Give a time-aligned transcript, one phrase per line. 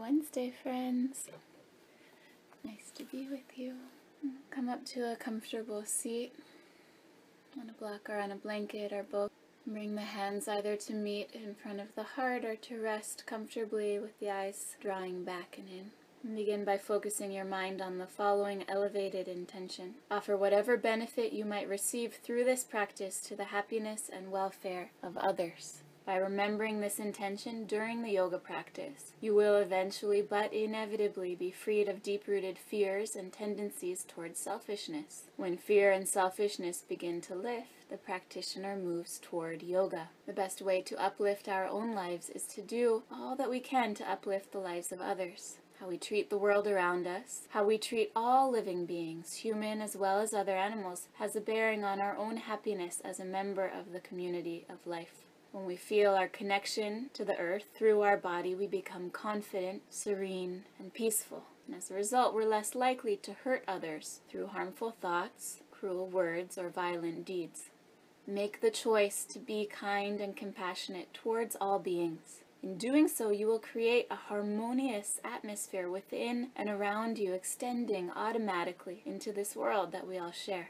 [0.00, 1.28] Wednesday, friends.
[2.64, 3.74] Nice to be with you.
[4.50, 6.32] Come up to a comfortable seat
[7.60, 9.30] on a block or on a blanket or both.
[9.66, 13.98] Bring the hands either to meet in front of the heart or to rest comfortably
[13.98, 15.90] with the eyes drawing back and in.
[16.24, 19.96] And begin by focusing your mind on the following elevated intention.
[20.10, 25.18] Offer whatever benefit you might receive through this practice to the happiness and welfare of
[25.18, 25.82] others.
[26.10, 31.88] By remembering this intention during the yoga practice, you will eventually but inevitably be freed
[31.88, 35.28] of deep rooted fears and tendencies towards selfishness.
[35.36, 40.08] When fear and selfishness begin to lift, the practitioner moves toward yoga.
[40.26, 43.94] The best way to uplift our own lives is to do all that we can
[43.94, 47.78] to uplift the lives of others how we treat the world around us, how we
[47.78, 52.14] treat all living beings, human as well as other animals, has a bearing on our
[52.16, 55.24] own happiness as a member of the community of life.
[55.52, 60.64] When we feel our connection to the earth through our body, we become confident, serene,
[60.78, 61.42] and peaceful.
[61.66, 66.56] And as a result, we're less likely to hurt others through harmful thoughts, cruel words,
[66.56, 67.64] or violent deeds.
[68.28, 72.42] Make the choice to be kind and compassionate towards all beings.
[72.62, 79.02] In doing so, you will create a harmonious atmosphere within and around you, extending automatically
[79.04, 80.68] into this world that we all share.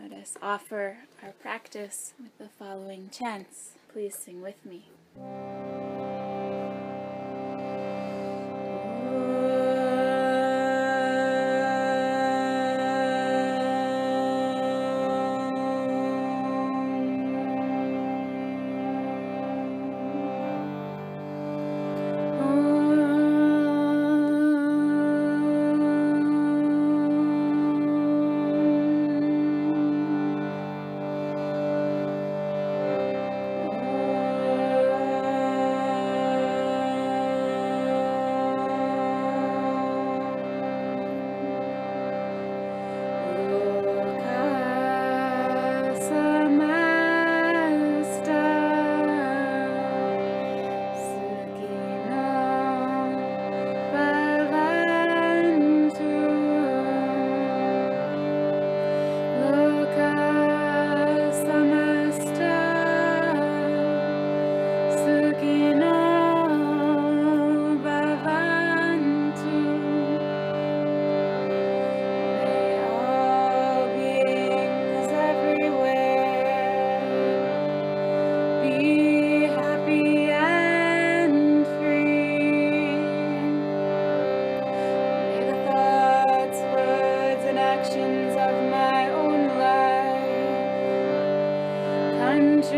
[0.00, 3.73] Let us offer our practice with the following chants.
[3.94, 5.83] Please sing with me.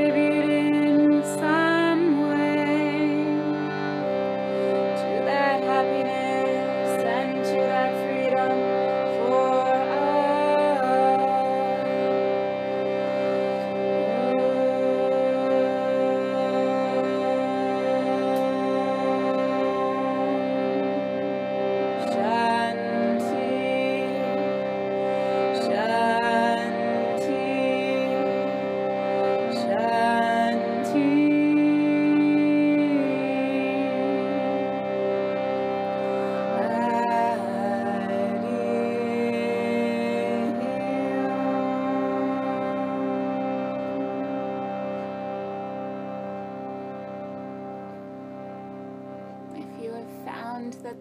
[0.05, 0.26] That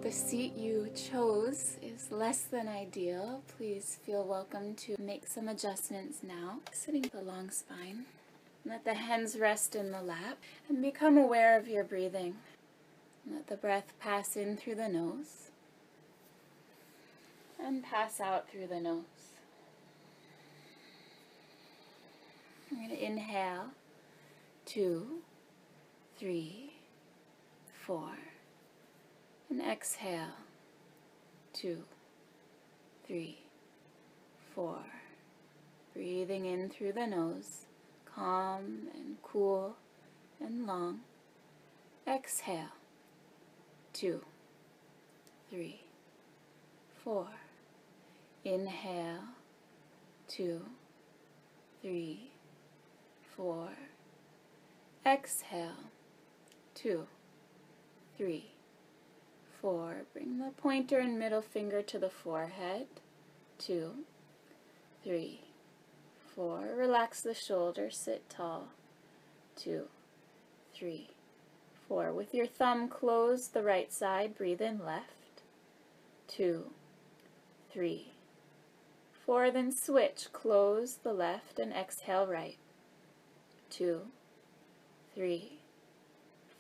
[0.05, 6.19] the seat you chose is less than ideal, please feel welcome to make some adjustments
[6.21, 6.59] now.
[6.71, 8.05] Sitting with a long spine.
[8.63, 10.37] Let the hands rest in the lap
[10.69, 12.35] and become aware of your breathing.
[13.27, 15.49] Let the breath pass in through the nose
[17.59, 19.01] and pass out through the nose.
[22.69, 23.71] I'm going to inhale
[24.67, 25.23] two,
[26.19, 26.73] three,
[27.87, 28.11] four
[29.49, 30.33] and exhale.
[31.53, 31.83] Two,
[33.05, 33.39] three,
[34.53, 34.79] four.
[35.93, 37.65] Breathing in through the nose,
[38.05, 39.75] calm and cool
[40.39, 41.01] and long.
[42.07, 42.73] Exhale.
[43.93, 44.21] Two,
[45.49, 45.81] three,
[47.03, 47.27] four.
[48.43, 49.23] Inhale.
[50.27, 50.61] Two,
[51.81, 52.31] three,
[53.35, 53.69] four.
[55.05, 55.91] Exhale.
[56.73, 57.07] Two,
[58.17, 58.51] three,
[59.65, 60.03] four.
[60.13, 62.85] Bring the pointer and middle finger to the forehead.
[63.57, 63.93] Two,
[65.03, 65.41] three,
[66.35, 66.75] four.
[66.77, 68.67] Relax the shoulders, sit tall.
[69.55, 69.85] Two,
[70.75, 71.09] three,
[71.87, 72.11] Four.
[72.11, 74.37] With your thumb, close the right side.
[74.37, 75.41] Breathe in left.
[76.27, 76.71] Two,
[77.71, 78.13] three,
[79.25, 79.49] four.
[79.49, 80.27] Then switch.
[80.31, 82.57] Close the left and exhale right.
[83.71, 84.01] Two,
[85.15, 85.59] three,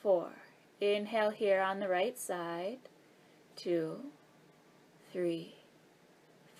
[0.01, 0.29] four.
[0.81, 2.79] Inhale here on the right side.
[3.55, 3.97] Two,
[5.11, 5.55] three,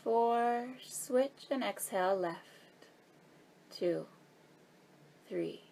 [0.04, 0.68] four.
[0.86, 2.40] Switch and exhale left.
[3.70, 4.06] Two,
[5.28, 5.64] three,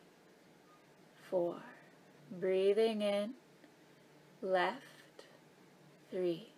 [1.29, 1.55] four.
[2.29, 3.31] Breathing in,
[4.41, 5.25] left,
[6.11, 6.49] three,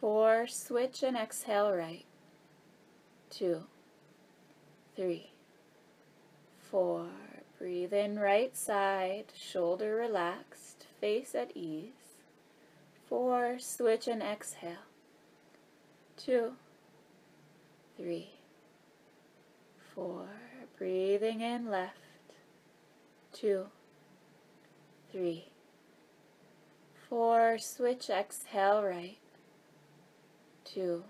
[0.00, 0.46] four.
[0.48, 2.04] Switch and exhale right.
[3.30, 3.62] Two,
[4.96, 5.30] three,
[6.58, 7.06] four.
[7.58, 12.15] Breathe in right side, shoulder relaxed, face at ease.
[13.08, 14.86] Four, switch and exhale.
[16.16, 16.52] Two,
[17.96, 18.30] three,
[19.94, 20.26] four.
[20.76, 21.96] Breathing in left,
[23.32, 23.66] two,
[25.10, 25.46] three,
[27.08, 27.56] four.
[27.58, 29.16] Switch, exhale right,
[30.64, 31.04] two,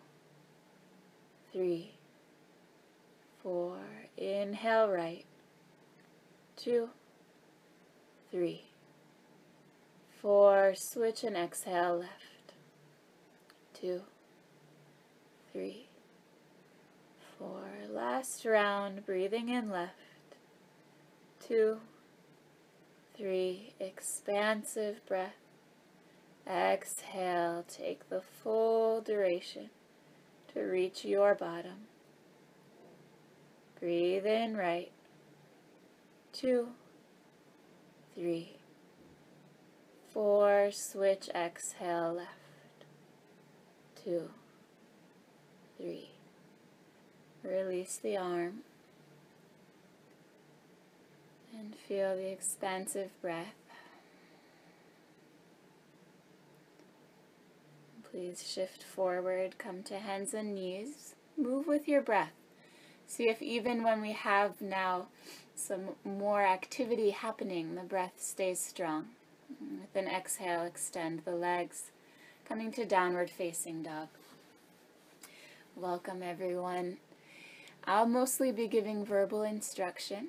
[1.52, 1.94] three,
[3.42, 3.78] four.
[4.16, 5.24] Inhale right,
[6.56, 6.90] two,
[8.30, 8.66] three,
[10.26, 10.74] four.
[10.74, 12.52] Switch and exhale left,
[13.72, 14.00] two,
[15.52, 15.86] three,
[17.38, 17.62] four.
[17.88, 19.92] Last round, breathing in left,
[21.38, 21.78] two,
[23.16, 23.72] three.
[23.78, 25.36] Expansive breath.
[26.44, 29.70] Exhale, take the full duration
[30.52, 31.86] to reach your bottom.
[33.78, 34.90] Breathe in right,
[36.32, 36.70] two,
[38.16, 38.55] three,
[40.16, 40.70] four.
[40.72, 42.86] Switch, exhale left,
[44.02, 44.30] two,
[45.76, 46.08] three.
[47.44, 48.60] Release the arm
[51.54, 53.54] and feel the expansive breath.
[58.10, 61.14] Please shift forward, come to hands and knees.
[61.36, 62.32] Move with your breath.
[63.06, 65.08] See if even when we have now
[65.54, 69.08] some more activity happening, the breath stays strong.
[69.48, 71.92] With an exhale, extend the legs,
[72.48, 74.08] coming to downward facing dog.
[75.76, 76.96] Welcome everyone.
[77.84, 80.28] I'll mostly be giving verbal instruction,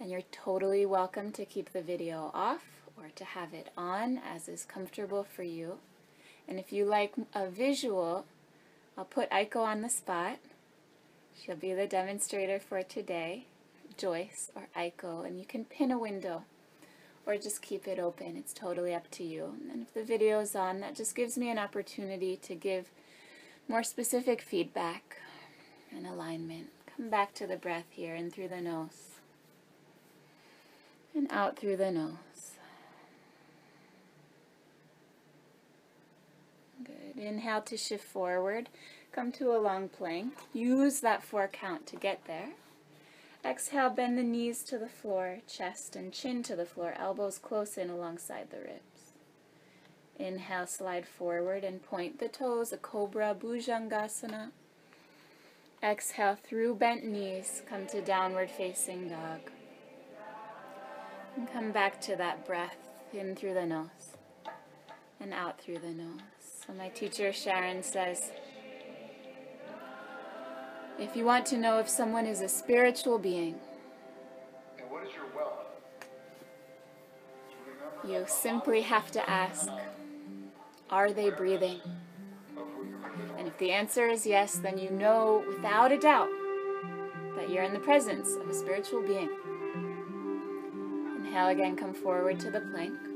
[0.00, 2.64] and you're totally welcome to keep the video off
[2.96, 5.78] or to have it on as is comfortable for you.
[6.48, 8.24] And if you like a visual,
[8.98, 10.38] I'll put Aiko on the spot.
[11.40, 13.46] She'll be the demonstrator for today,
[13.96, 16.42] Joyce or Aiko, and you can pin a window
[17.26, 18.36] or just keep it open.
[18.36, 19.54] It's totally up to you.
[19.70, 22.90] And if the video is on, that just gives me an opportunity to give
[23.68, 25.18] more specific feedback
[25.90, 26.68] and alignment.
[26.96, 29.12] Come back to the breath here in through the nose
[31.14, 32.16] and out through the nose.
[36.84, 37.22] Good.
[37.22, 38.68] Inhale to shift forward.
[39.12, 40.34] Come to a long plank.
[40.52, 42.50] Use that four count to get there.
[43.44, 47.76] Exhale, bend the knees to the floor, chest and chin to the floor, elbows close
[47.76, 49.12] in alongside the ribs.
[50.16, 54.50] Inhale, slide forward and point the toes, a cobra bhujangasana.
[55.82, 59.40] Exhale through bent knees, come to downward facing dog.
[61.36, 62.76] And come back to that breath
[63.12, 64.16] in through the nose
[65.22, 66.20] and out through the nose.
[66.66, 68.30] So my teacher Sharon says,
[70.98, 73.54] if you want to know if someone is a spiritual being,
[74.88, 75.62] what is your well
[78.04, 79.68] you simply have to ask,
[80.90, 81.80] are they breathing?
[83.38, 86.28] And if the answer is yes, then you know without a doubt
[87.36, 89.30] that you're in the presence of a spiritual being.
[91.16, 93.11] Inhale again, come forward to the plank.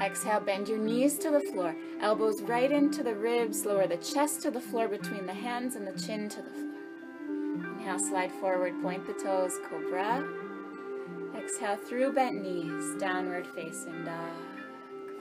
[0.00, 4.40] Exhale, bend your knees to the floor, elbows right into the ribs, lower the chest
[4.42, 7.74] to the floor between the hands and the chin to the floor.
[7.78, 10.26] Inhale, slide forward, point the toes, cobra.
[11.36, 14.32] Exhale through bent knees, downward facing dog.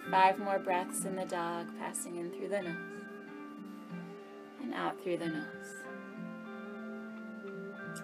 [0.09, 2.99] Five more breaths in the dog, passing in through the nose
[4.61, 5.83] and out through the nose.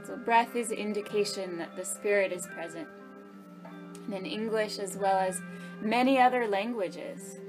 [0.05, 2.87] So breath is indication that the spirit is present.
[4.05, 5.41] And in English as well as
[5.81, 7.39] many other languages,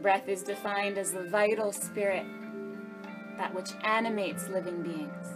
[0.00, 2.26] breath is defined as the vital spirit,
[3.38, 5.26] that which animates living beings.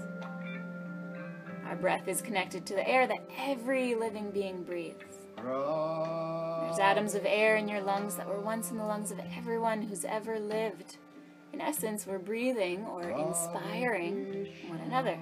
[1.67, 5.27] Our breath is connected to the air that every living being breathes.
[5.37, 9.83] There's atoms of air in your lungs that were once in the lungs of everyone
[9.83, 10.97] who's ever lived.
[11.53, 15.19] In essence, we're breathing or inspiring one another.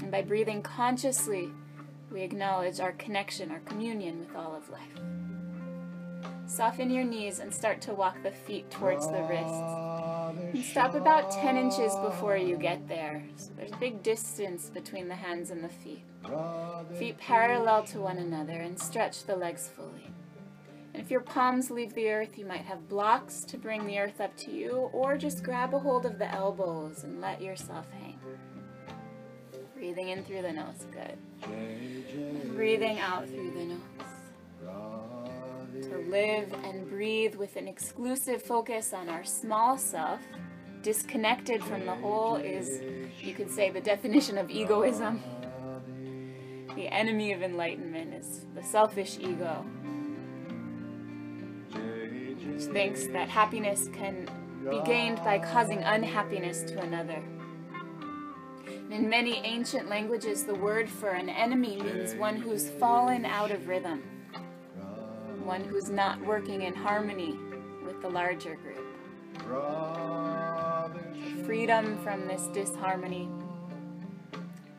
[0.00, 1.50] And by breathing consciously,
[2.10, 4.82] we acknowledge our connection, our communion with all of life.
[6.46, 9.62] Soften your knees and start to walk the feet towards the wrists.
[10.54, 13.22] And stop about 10 inches before you get there.
[13.36, 16.04] So there's a big distance between the hands and the feet.
[16.98, 20.10] Feet parallel to one another and stretch the legs fully.
[20.94, 24.20] And if your palms leave the earth, you might have blocks to bring the earth
[24.20, 28.18] up to you, or just grab a hold of the elbows and let yourself hang.
[29.78, 31.16] Breathing in through the nose, good.
[32.56, 33.80] breathing out through the nose.
[35.88, 40.20] To live and breathe with an exclusive focus on our small self,
[40.82, 42.80] disconnected from the whole, is,
[43.20, 45.22] you could say, the definition of egoism.
[46.74, 49.64] The enemy of enlightenment is the selfish ego,
[51.72, 54.28] which thinks that happiness can
[54.68, 57.22] be gained by causing unhappiness to another.
[58.90, 63.68] In many ancient languages, the word for an enemy means one who's fallen out of
[63.68, 64.02] rhythm,
[65.44, 67.38] one who's not working in harmony
[67.84, 68.82] with the larger group.
[71.44, 73.28] Freedom from this disharmony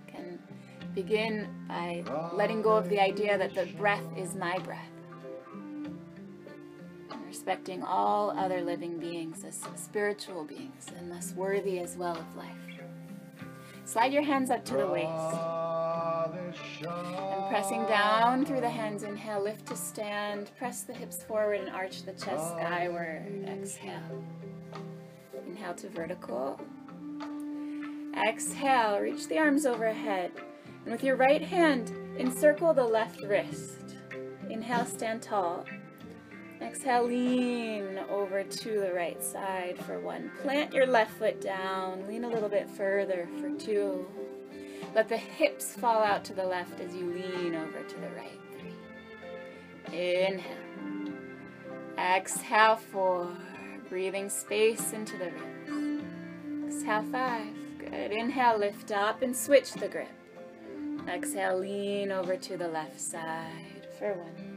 [0.07, 0.39] can
[0.95, 4.89] begin by letting go of the idea that the breath is my breath,
[7.27, 12.68] respecting all other living beings as spiritual beings and thus worthy as well of life.
[13.89, 15.09] Slide your hands up to the waist.
[16.85, 20.51] And pressing down through the hands, inhale, lift to stand.
[20.59, 23.25] Press the hips forward and arch the chest skyward.
[23.47, 24.23] Exhale.
[25.47, 26.61] Inhale to vertical.
[28.15, 30.33] Exhale, reach the arms overhead.
[30.83, 33.95] And with your right hand, encircle the left wrist.
[34.51, 35.65] Inhale, stand tall.
[36.61, 40.29] Exhale, lean over to the right side for one.
[40.41, 42.05] Plant your left foot down.
[42.07, 44.05] Lean a little bit further for two.
[44.93, 48.39] Let the hips fall out to the left as you lean over to the right.
[49.85, 49.97] Three.
[49.97, 51.13] Inhale.
[51.97, 53.29] Exhale, four.
[53.87, 56.75] Breathing space into the ribs.
[56.75, 57.53] Exhale, five.
[57.77, 58.11] Good.
[58.11, 60.09] Inhale, lift up and switch the grip.
[61.07, 64.48] Exhale, lean over to the left side for one.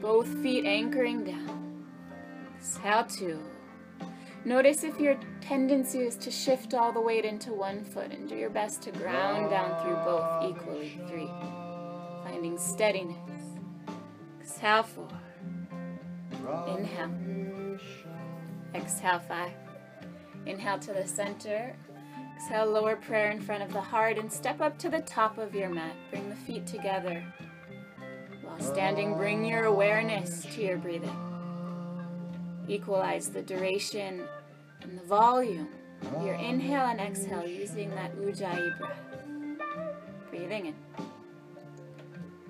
[0.00, 1.84] Both feet anchoring down.
[2.56, 3.40] Exhale two.
[4.44, 8.36] Notice if your tendency is to shift all the weight into one foot and do
[8.36, 11.00] your best to ground down through both equally.
[11.08, 11.30] Three.
[12.24, 13.16] Finding steadiness.
[14.40, 15.08] Exhale four.
[16.68, 17.10] Inhale.
[18.74, 19.52] Exhale five.
[20.46, 21.74] Inhale to the center.
[22.36, 25.54] Exhale, lower prayer in front of the heart and step up to the top of
[25.56, 25.96] your mat.
[26.10, 27.24] Bring the feet together.
[28.58, 31.16] Standing, bring your awareness to your breathing.
[32.68, 34.24] Equalize the duration
[34.82, 35.68] and the volume
[36.14, 38.98] of your inhale and exhale using that Ujjayi breath.
[40.30, 40.74] Breathing in.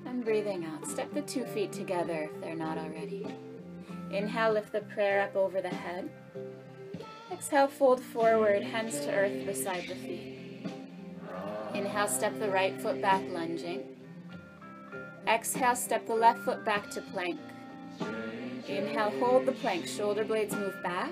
[0.06, 0.86] And breathing out.
[0.88, 3.26] Step the two feet together if they're not already.
[4.10, 6.10] Inhale, lift the prayer up over the head.
[7.30, 10.38] Exhale, fold forward, hands to earth beside the feet.
[11.74, 13.82] Inhale, step the right foot back, lunging.
[15.26, 17.38] Exhale, step the left foot back to plank.
[18.68, 21.10] Inhale, hold the plank, shoulder blades move back.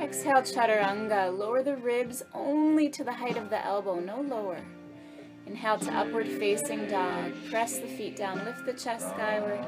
[0.00, 4.60] Exhale, chaturanga, lower the ribs only to the height of the elbow, no lower.
[5.46, 9.64] Inhale to upward facing dog, press the feet down, lift the chest skyward.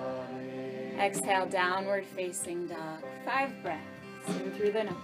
[0.99, 3.03] Exhale, downward facing dog.
[3.25, 3.83] Five breaths,
[4.29, 4.95] in through the nose.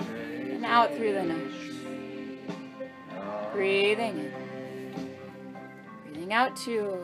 [0.00, 1.54] And out through the nose.
[3.52, 4.41] Breathing in.
[6.32, 6.96] Out two.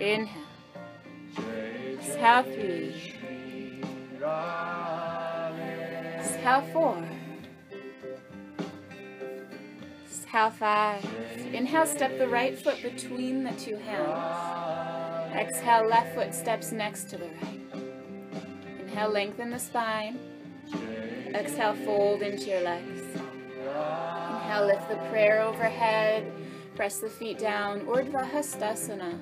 [0.00, 0.42] Inhale.
[1.92, 3.14] Exhale three.
[6.18, 7.04] Exhale four.
[10.04, 11.04] Exhale five.
[11.52, 15.36] Inhale, step the right foot between the two hands.
[15.36, 17.60] Exhale, left foot steps next to the right.
[18.80, 20.18] Inhale, lengthen the spine.
[21.32, 23.02] Exhale, fold into your legs.
[23.62, 26.32] Inhale, lift the prayer overhead.
[26.76, 29.20] Press the feet down, Urdhva Hastasana.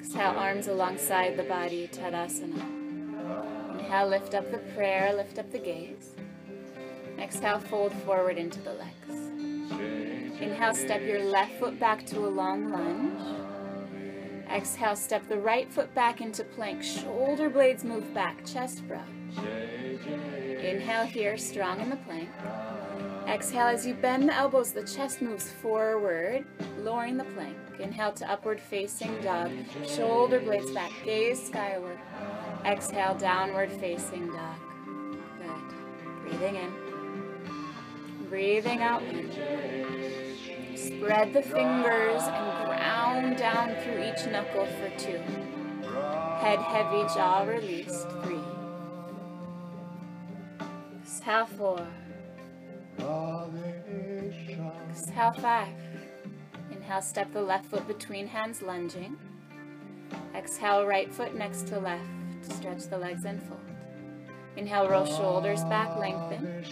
[0.00, 3.78] Exhale, arms alongside the body, Tadasana.
[3.78, 6.16] Inhale, lift up the prayer, lift up the gaze.
[7.16, 10.40] Exhale, fold forward into the legs.
[10.40, 13.20] Inhale, step your left foot back to a long lunge.
[14.50, 16.82] Exhale, step the right foot back into plank.
[16.82, 19.06] Shoulder blades move back, chest broad.
[20.60, 22.28] Inhale here, strong in the plank.
[23.28, 26.46] Exhale as you bend the elbows, the chest moves forward,
[26.78, 27.56] lowering the plank.
[27.78, 29.52] Inhale to upward facing dog.
[29.86, 31.98] Shoulder blades back, gaze skyward.
[32.64, 34.56] Exhale, downward facing dog.
[35.38, 36.22] Good.
[36.22, 36.72] Breathing in.
[38.30, 39.02] Breathing out.
[40.74, 45.20] Spread the fingers and ground down through each knuckle for two.
[46.40, 48.40] Head heavy, jaw released, three.
[51.02, 51.86] Exhale, four.
[54.90, 55.74] Exhale, five.
[56.70, 59.16] Inhale, step the left foot between hands, lunging.
[60.34, 62.04] Exhale, right foot next to left.
[62.42, 63.60] Stretch the legs and fold.
[64.56, 66.64] Inhale, roll shoulders back, lengthen.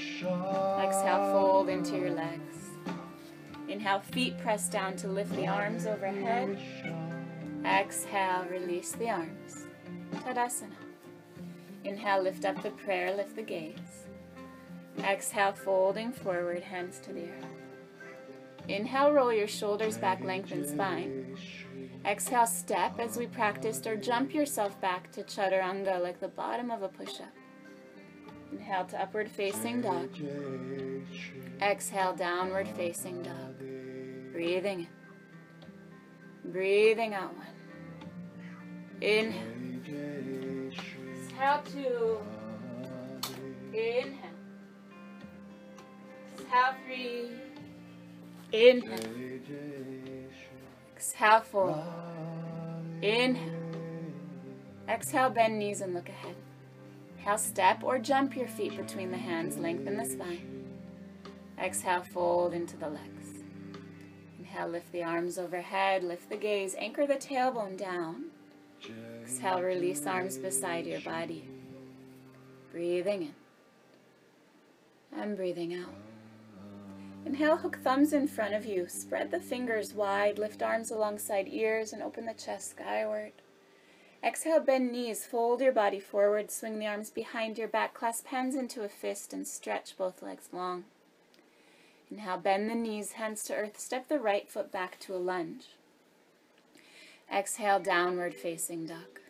[0.81, 2.71] Exhale, fold into your legs.
[3.69, 6.59] Inhale, feet press down to lift the arms overhead.
[7.65, 9.67] Exhale, release the arms.
[10.15, 10.73] Tadasana.
[11.85, 13.96] Inhale, lift up the prayer, lift the gaze.
[15.03, 17.67] Exhale, folding forward, hands to the earth.
[18.69, 21.37] Inhale, roll your shoulders back, lengthen spine.
[22.05, 26.83] Exhale, step as we practiced, or jump yourself back to chaturanga like the bottom of
[26.83, 27.33] a push-up.
[28.53, 30.11] Inhale to upward facing dog.
[31.61, 33.59] Exhale, downward facing dog.
[34.33, 36.53] Breathing in.
[36.53, 37.47] Breathing out one.
[39.01, 40.73] Inhale.
[40.73, 42.19] Exhale two.
[43.73, 44.26] Inhale.
[46.47, 47.31] Exhale three.
[48.53, 49.01] Inhale.
[50.95, 51.85] Exhale four.
[53.03, 53.53] Inhale.
[54.89, 56.37] Exhale, bend knees and look ahead.
[57.19, 60.65] Exhale, step or jump your feet between the hands, lengthen the spine.
[61.61, 63.43] Exhale, fold into the legs.
[64.39, 68.27] Inhale, lift the arms overhead, lift the gaze, anchor the tailbone down.
[69.23, 71.49] Exhale, release arms beside your body.
[72.71, 73.35] Breathing in.
[75.21, 76.06] And breathing out.
[77.27, 78.89] Inhale, hook thumbs in front of you.
[78.89, 83.33] Spread the fingers wide, lift arms alongside ears, and open the chest skyward.
[84.23, 88.55] Exhale, bend knees, fold your body forward, swing the arms behind your back, clasp hands
[88.55, 90.85] into a fist, and stretch both legs long.
[92.13, 95.65] Inhale, bend the knees, hands to earth, step the right foot back to a lunge.
[97.31, 99.21] Exhale, downward facing duck.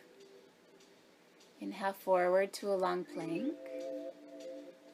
[1.59, 3.55] Inhale, forward to a long plank.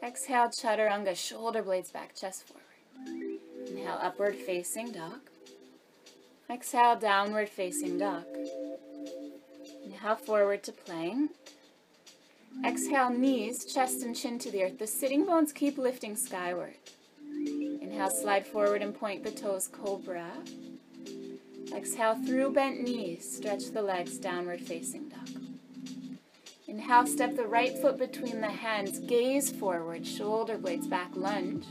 [0.01, 2.62] Exhale, chaturanga, shoulder blades back, chest forward.
[3.69, 5.19] Inhale, upward facing dog.
[6.49, 8.25] Exhale, downward facing dog.
[9.85, 11.31] Inhale forward to plank.
[12.65, 14.79] Exhale, knees, chest, and chin to the earth.
[14.79, 16.75] The sitting bones keep lifting skyward.
[17.81, 20.31] Inhale, slide forward and point the toes, cobra.
[21.75, 25.29] Exhale, through bent knees, stretch the legs, downward facing dog.
[26.67, 31.65] Inhale, step the right foot between the hands, gaze forward, shoulder blades back, lunge.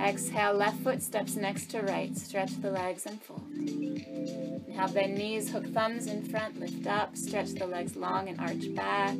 [0.00, 3.46] Exhale, left foot steps next to right, stretch the legs and fold.
[3.56, 8.74] Inhale, bend knees, hook thumbs in front, lift up, stretch the legs long and arch
[8.74, 9.16] back.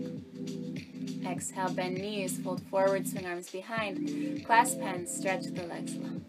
[1.27, 6.25] Exhale, bend knees, fold forward, swing arms behind, clasp hands, stretch the legs long.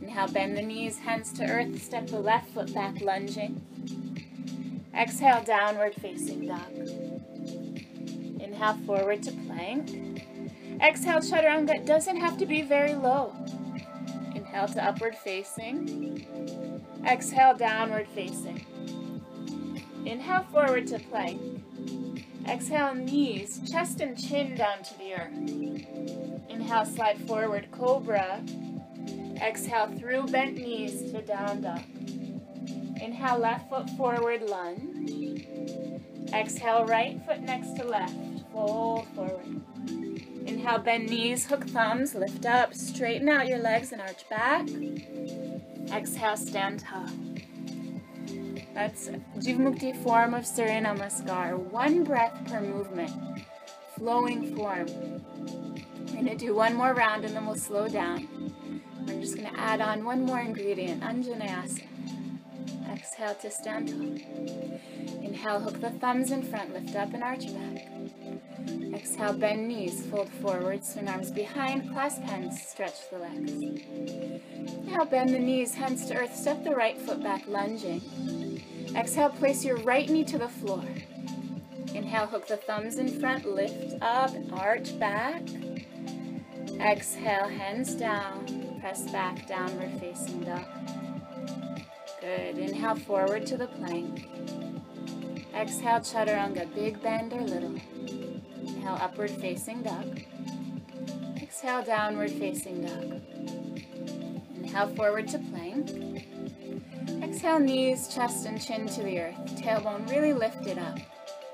[0.00, 3.60] Inhale, bend the knees, hands to earth, step the left foot back, lunging.
[4.96, 6.72] Exhale, downward facing dog.
[8.40, 10.13] Inhale, forward to plank.
[10.80, 11.84] Exhale, chaturanga.
[11.86, 13.34] Doesn't have to be very low.
[14.34, 16.26] Inhale to upward facing.
[17.06, 18.64] Exhale, downward facing.
[20.04, 21.40] Inhale, forward to plank.
[22.46, 26.50] Exhale, knees, chest and chin down to the earth.
[26.50, 28.42] Inhale, slide forward, cobra.
[29.40, 31.82] Exhale, through bent knees to down dog.
[33.00, 35.46] Inhale, left foot forward, lunge.
[36.32, 38.14] Exhale, right foot next to left,
[38.52, 39.62] fold forward.
[40.46, 44.68] Inhale, bend knees, hook thumbs, lift up, straighten out your legs and arch back.
[45.90, 47.08] Exhale, stand tall.
[48.74, 51.56] That's Jivamukti form of Surya Namaskar.
[51.56, 53.12] One breath per movement.
[53.96, 54.86] Flowing form.
[56.06, 58.28] We're going to do one more round and then we'll slow down.
[59.08, 61.86] I'm just going to add on one more ingredient, Anjaneyasana.
[62.92, 65.22] Exhale to stand tall.
[65.22, 67.88] Inhale, hook the thumbs in front, lift up and arch back.
[68.94, 73.52] Exhale, bend knees, fold forward, swing arms behind, clasp hands, stretch the legs.
[74.84, 78.00] Now bend the knees, hands to earth, step the right foot back, lunging.
[78.96, 80.84] Exhale, place your right knee to the floor.
[81.94, 85.42] Inhale, hook the thumbs in front, lift up, arch back.
[86.80, 90.64] Exhale, hands down, press back, downward facing dog.
[92.20, 92.58] Good.
[92.58, 94.28] Inhale, forward to the plank.
[95.54, 97.78] Exhale, chaturanga, big bend or little.
[98.84, 100.20] Inhale, upward facing dog.
[101.40, 103.22] Exhale, downward facing dog.
[104.56, 105.88] Inhale, forward to plank.
[107.22, 109.36] Exhale, knees, chest, and chin to the earth.
[109.56, 110.98] Tailbone really lifted up.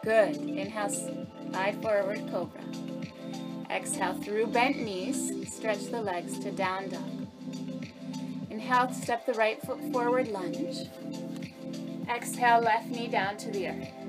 [0.02, 0.38] Good.
[0.38, 2.64] Inhale, slide forward, cobra.
[3.70, 7.28] Exhale, through bent knees, stretch the legs to down dog.
[8.50, 10.88] Inhale, step the right foot forward, lunge.
[12.08, 13.99] Exhale, left knee down to the earth.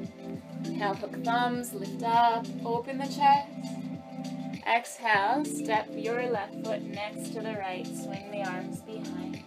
[0.65, 3.47] Inhale, hook thumbs, lift up, open the chest.
[4.67, 9.43] Exhale, step your left foot next to the right, swing the arms behind.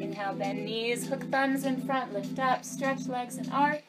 [0.00, 3.82] Inhale, bend knees, hook thumbs in front, lift up, stretch legs and arch.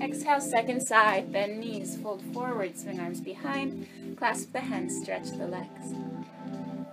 [0.00, 3.86] Exhale, second side, bend knees, fold forward, swing arms behind,
[4.16, 5.92] clasp the hands, stretch the legs.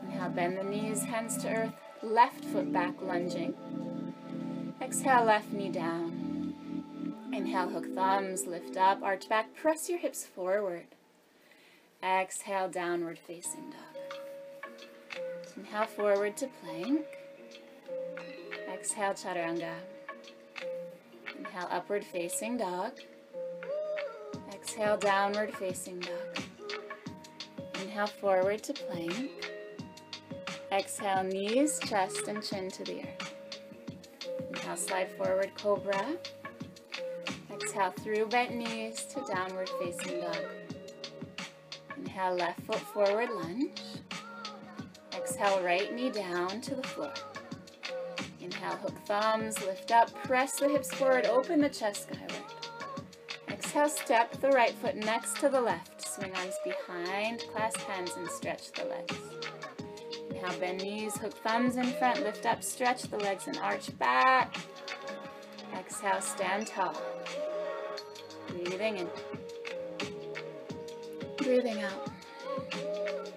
[0.03, 3.53] Inhale, bend the knees, hands to earth, left foot back, lunging.
[4.81, 6.26] Exhale, left knee down.
[7.37, 10.87] Inhale, hook thumbs, lift up, arch back, press your hips forward.
[12.03, 15.21] Exhale, downward facing dog.
[15.55, 17.05] Inhale, forward to plank.
[18.73, 19.75] Exhale, chaturanga.
[21.37, 22.93] Inhale, upward facing dog.
[24.51, 26.43] Exhale, downward facing dog.
[27.83, 29.29] Inhale, forward to plank.
[30.71, 33.35] Exhale, knees, chest, and chin to the earth.
[34.49, 36.17] Inhale, slide forward, cobra.
[37.77, 40.45] Exhale, through bent knees to downward facing dog.
[41.95, 43.79] Inhale, left foot forward, lunge.
[45.15, 47.13] Exhale, right knee down to the floor.
[48.41, 52.31] Inhale, hook thumbs, lift up, press the hips forward, open the chest skyward.
[53.47, 56.01] Exhale, step the right foot next to the left.
[56.01, 59.15] Swing arms behind, clasp hands and stretch the legs.
[60.31, 64.55] Inhale, bend knees, hook thumbs in front, lift up, stretch the legs and arch back.
[65.75, 66.99] Exhale, stand tall.
[68.47, 69.09] Breathing in.
[71.37, 72.09] Breathing out.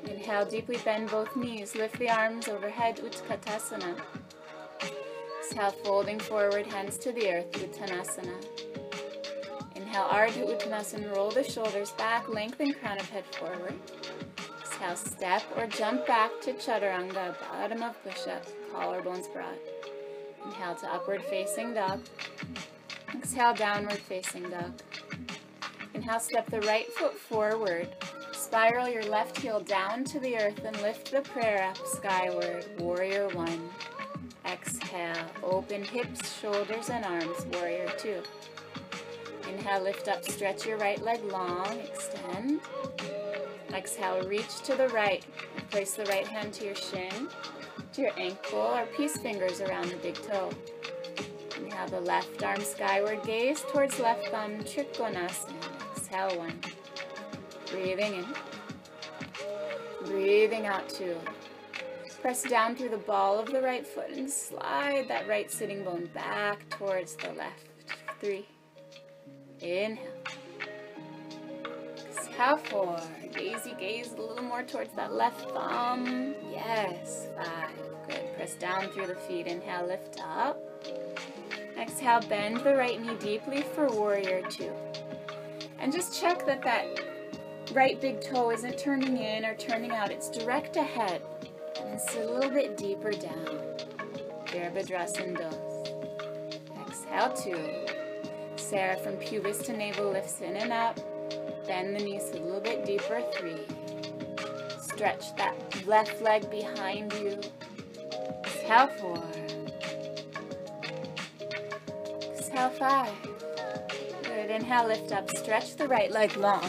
[0.04, 4.00] Inhale, deeply bend both knees, lift the arms overhead, Utkatasana.
[5.40, 8.34] Exhale, folding forward, hands to the earth, Uttanasana.
[9.74, 13.74] Inhale, Ardha Uttanasana, roll the shoulders back, lengthen crown of head forward.
[14.60, 19.58] Exhale, step or jump back to Chaturanga, bottom of push-up, collarbones broad.
[20.44, 22.00] Inhale to upward facing dog.
[23.14, 24.72] Exhale, downward facing dog.
[25.94, 27.88] Inhale, step the right foot forward.
[28.32, 33.28] Spiral your left heel down to the earth and lift the prayer up skyward, warrior
[33.28, 33.70] one.
[34.46, 38.22] Exhale, open hips, shoulders, and arms, warrior two.
[39.48, 42.60] Inhale, lift up, stretch your right leg long, extend.
[43.74, 45.24] Exhale, reach to the right.
[45.70, 47.28] Place the right hand to your shin,
[47.92, 50.50] to your ankle, or peace fingers around the big toe.
[51.56, 55.59] Inhale, the left arm skyward, gaze towards left thumb, Trikonasana.
[56.10, 56.58] Exhale, one.
[57.70, 58.26] Breathing in.
[60.04, 61.16] Breathing out, two.
[62.20, 66.10] Press down through the ball of the right foot and slide that right sitting bone
[66.12, 67.68] back towards the left.
[68.20, 68.48] Three.
[69.60, 69.98] Inhale.
[71.96, 73.00] Exhale, four.
[73.32, 76.34] Daisy gaze a little more towards that left thumb.
[76.50, 77.70] Yes, five.
[78.08, 78.34] Good.
[78.34, 79.46] Press down through the feet.
[79.46, 80.58] Inhale, lift up.
[81.78, 84.72] Exhale, bend the right knee deeply for warrior two.
[85.80, 86.86] And just check that that
[87.72, 90.10] right big toe isn't turning in or turning out.
[90.10, 91.22] It's direct ahead.
[91.80, 93.60] And sit a little bit deeper down.
[94.46, 95.88] Virabhadrasana dos.
[96.86, 97.86] Exhale, two.
[98.56, 101.00] Sarah from pubis to navel lifts in and up.
[101.66, 103.66] Bend the knees a little bit deeper, three.
[104.80, 105.54] Stretch that
[105.86, 107.40] left leg behind you.
[108.44, 109.22] Exhale, four.
[112.36, 113.29] Exhale, five.
[114.50, 115.30] Inhale, lift up.
[115.30, 116.68] Stretch the right leg long.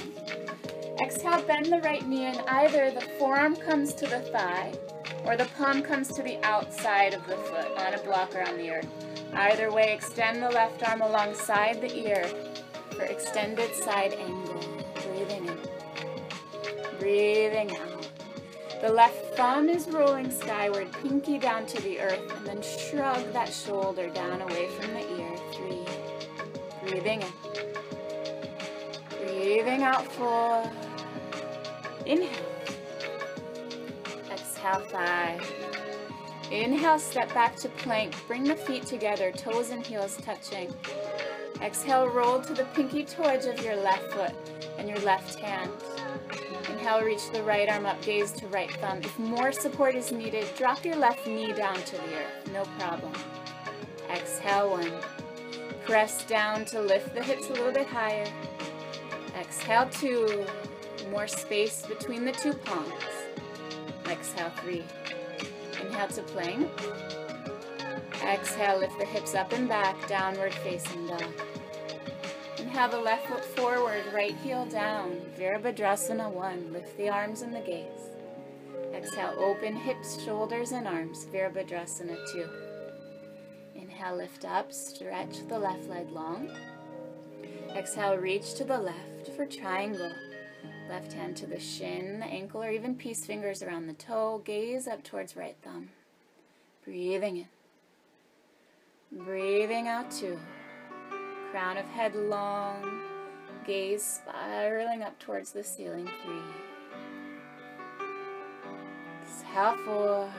[1.01, 4.71] Exhale, bend the right knee and either the forearm comes to the thigh
[5.25, 8.57] or the palm comes to the outside of the foot on a block or on
[8.57, 8.87] the earth.
[9.33, 12.23] Either way, extend the left arm alongside the ear
[12.91, 14.59] for extended side angle.
[14.95, 15.57] Breathing in.
[16.99, 18.09] Breathing out.
[18.81, 23.53] The left thumb is rolling skyward, pinky down to the earth, and then shrug that
[23.53, 25.37] shoulder down away from the ear.
[25.53, 26.89] Three.
[26.89, 27.40] Breathing in.
[29.61, 30.67] Breathing out four.
[32.07, 32.29] Inhale.
[34.31, 35.53] Exhale, five.
[36.49, 38.15] Inhale, step back to plank.
[38.25, 40.73] Bring the feet together, toes and heels touching.
[41.61, 44.33] Exhale, roll to the pinky toe edge of your left foot
[44.79, 45.69] and your left hand.
[46.67, 49.01] Inhale, reach the right arm up, gaze to right thumb.
[49.03, 53.13] If more support is needed, drop your left knee down to the earth, no problem.
[54.09, 54.91] Exhale, one.
[55.85, 58.25] Press down to lift the hips a little bit higher.
[59.41, 60.45] Exhale, two.
[61.09, 62.93] More space between the two palms.
[64.07, 64.83] Exhale, three.
[65.81, 66.69] Inhale to plank.
[68.23, 71.25] Exhale, lift the hips up and back, downward facing dog.
[72.59, 75.19] Inhale the left foot forward, right heel down.
[75.39, 76.71] Virabhadrasana 1.
[76.71, 78.11] Lift the arms and the gaze.
[78.93, 81.25] Exhale, open hips, shoulders, and arms.
[81.25, 82.49] Virabhadrasana 2.
[83.73, 86.47] Inhale, lift up, stretch the left leg long.
[87.75, 90.11] Exhale, reach to the left for triangle.
[90.89, 94.41] Left hand to the shin, the ankle, or even peace fingers around the toe.
[94.43, 95.89] Gaze up towards right thumb.
[96.83, 99.23] Breathing in.
[99.23, 100.37] Breathing out two.
[101.51, 103.01] Crown of head long.
[103.65, 106.09] Gaze spiraling up towards the ceiling.
[106.23, 106.41] Three.
[109.23, 110.29] Exhale four.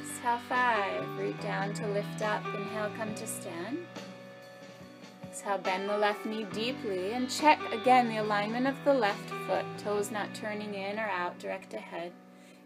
[0.00, 1.08] Exhale five.
[1.18, 2.44] Root down to lift up.
[2.54, 3.78] Inhale, come to stand.
[5.28, 9.64] Exhale, bend the left knee deeply and check again the alignment of the left foot.
[9.76, 12.12] Toes not turning in or out, direct ahead.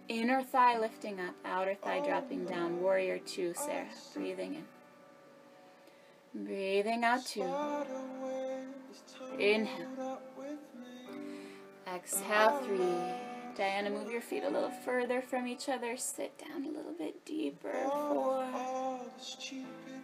[0.08, 2.80] Inner thigh lifting up, outer thigh dropping down.
[2.80, 3.86] Warrior two, Sarah.
[4.14, 4.54] Breathing
[6.34, 6.44] in.
[6.44, 7.52] Breathing out two.
[9.38, 10.20] Inhale.
[11.92, 13.56] Exhale three.
[13.56, 15.96] Diana, move your feet a little further from each other.
[15.96, 17.72] Sit down a little bit deeper.
[17.88, 18.46] Four.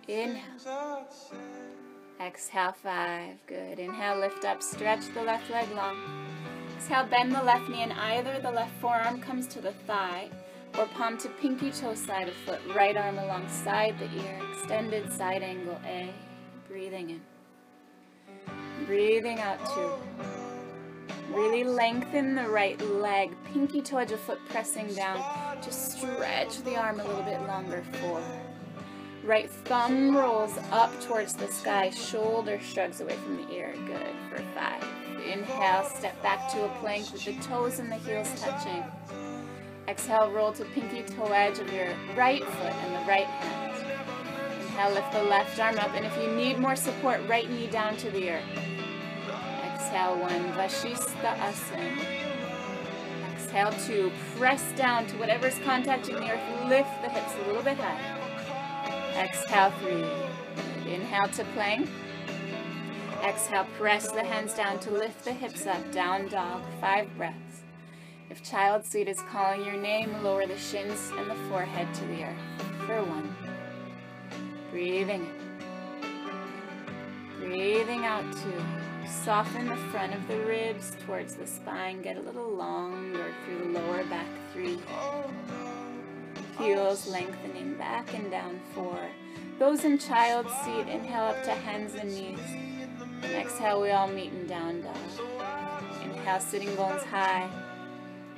[0.07, 1.07] Inhale.
[2.21, 3.37] Exhale, five.
[3.47, 3.79] Good.
[3.79, 5.97] Inhale, lift up, stretch the left leg long.
[6.77, 10.29] Exhale, bend the left knee and either the left forearm comes to the thigh
[10.77, 12.61] or palm to pinky toe side of foot.
[12.75, 14.41] Right arm alongside the ear.
[14.53, 16.13] Extended side angle A.
[16.69, 17.21] Breathing in.
[18.85, 19.93] Breathing out two.
[21.33, 23.31] Really lengthen the right leg.
[23.53, 25.23] Pinky toe edge of foot pressing down.
[25.63, 27.85] Just stretch the arm a little bit longer.
[28.01, 28.23] Four.
[29.29, 33.75] Right thumb rolls up towards the sky, shoulder shrugs away from the ear.
[33.87, 34.83] Good for five.
[35.23, 38.83] Inhale, step back to a plank with the toes and the heels touching.
[39.87, 44.63] Exhale, roll to pinky toe edge of your right foot and the right hand.
[44.63, 47.99] Inhale, lift the left arm up, and if you need more support, right knee down
[47.99, 48.45] to the earth.
[49.75, 52.03] Exhale, one, Vashisthasana.
[53.35, 56.67] Exhale, two, press down to whatever's contacting the earth.
[56.67, 58.18] Lift the hips a little bit high.
[59.17, 60.05] Exhale, three.
[60.93, 61.89] Inhale to plank.
[63.25, 65.93] Exhale, press the hands down to lift the hips up.
[65.93, 67.63] Down dog, five breaths.
[68.31, 72.25] If child seat is calling your name, lower the shins and the forehead to the
[72.25, 72.37] earth.
[72.87, 73.35] For one.
[74.71, 75.49] Breathing in.
[77.41, 78.63] Breathing out two.
[79.09, 82.03] Soften the front of the ribs towards the spine.
[82.03, 84.27] Get a little longer through the lower back.
[84.53, 84.77] Three
[86.59, 88.99] heels lengthening back and down four.
[89.59, 92.39] Those in child's seat, inhale up to hands and knees.
[93.23, 94.97] And exhale, we all meet in down dog.
[96.05, 97.49] Inhale, sitting bones high.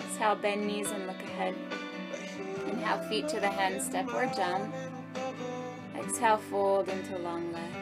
[0.00, 1.54] Exhale, bend knees and look ahead.
[2.66, 4.74] Inhale, feet to the hand, step or jump.
[5.98, 7.76] Exhale, fold into long legs.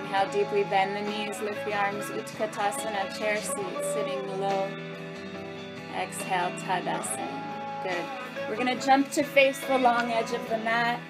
[0.00, 4.68] Inhale, deeply bend the knees, lift the arms, Utkatasana, chair seat, sitting low.
[5.96, 7.82] Exhale, Tadasana.
[7.84, 8.04] Good.
[8.48, 11.00] We're to jump to face the long edge of the mat.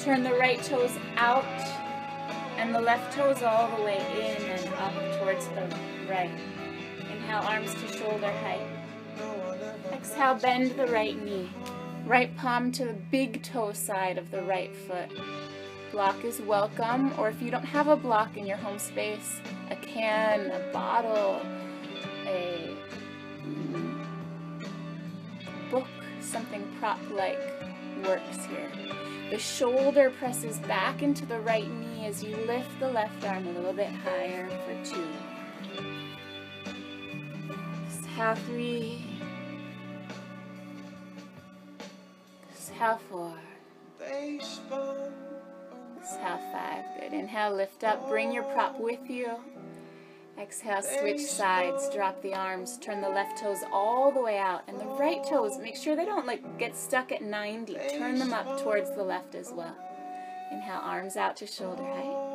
[0.00, 1.44] Turn the right toes out
[2.56, 5.68] and the left toes all the way in and up towards the
[6.08, 6.30] right.
[6.98, 8.66] Inhale, arms to shoulder height.
[9.92, 11.48] Exhale, bend the right knee.
[12.06, 15.10] Right palm to the big toe side of the right foot.
[15.92, 19.76] Block is welcome, or if you don't have a block in your home space, a
[19.76, 21.40] can, a bottle,
[22.26, 22.76] a
[26.24, 27.38] something prop-like
[28.06, 28.70] works here.
[29.30, 33.52] The shoulder presses back into the right knee as you lift the left arm a
[33.52, 35.06] little bit higher for two.
[37.86, 39.04] Exhale three.
[42.52, 43.34] Exhale four.
[44.00, 45.10] Exhale
[46.52, 46.84] five.
[47.00, 47.12] Good.
[47.12, 48.08] Inhale, lift up.
[48.08, 49.36] Bring your prop with you.
[50.38, 54.80] Exhale, switch sides, drop the arms, turn the left toes all the way out, and
[54.80, 57.76] the right toes, make sure they don't like get stuck at 90.
[57.96, 59.76] Turn them up towards the left as well.
[60.50, 62.34] Inhale, arms out to shoulder height.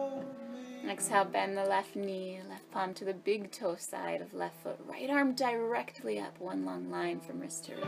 [0.89, 4.79] Exhale, bend the left knee, left palm to the big toe side of left foot.
[4.87, 7.87] Right arm directly up, one long line from wrist to wrist.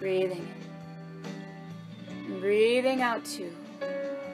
[0.00, 0.48] Breathing
[2.28, 2.40] in.
[2.40, 3.52] Breathing out two.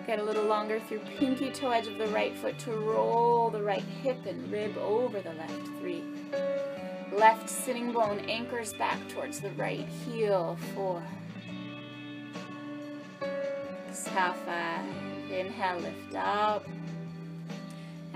[0.08, 3.62] Get a little longer through pinky toe edge of the right foot to roll the
[3.62, 5.66] right hip and rib over the left.
[5.80, 6.02] Three.
[7.12, 10.56] Left sitting bone anchors back towards the right heel.
[10.74, 11.02] Four.
[13.90, 14.86] Exhale, five.
[15.30, 16.66] Inhale, lift up.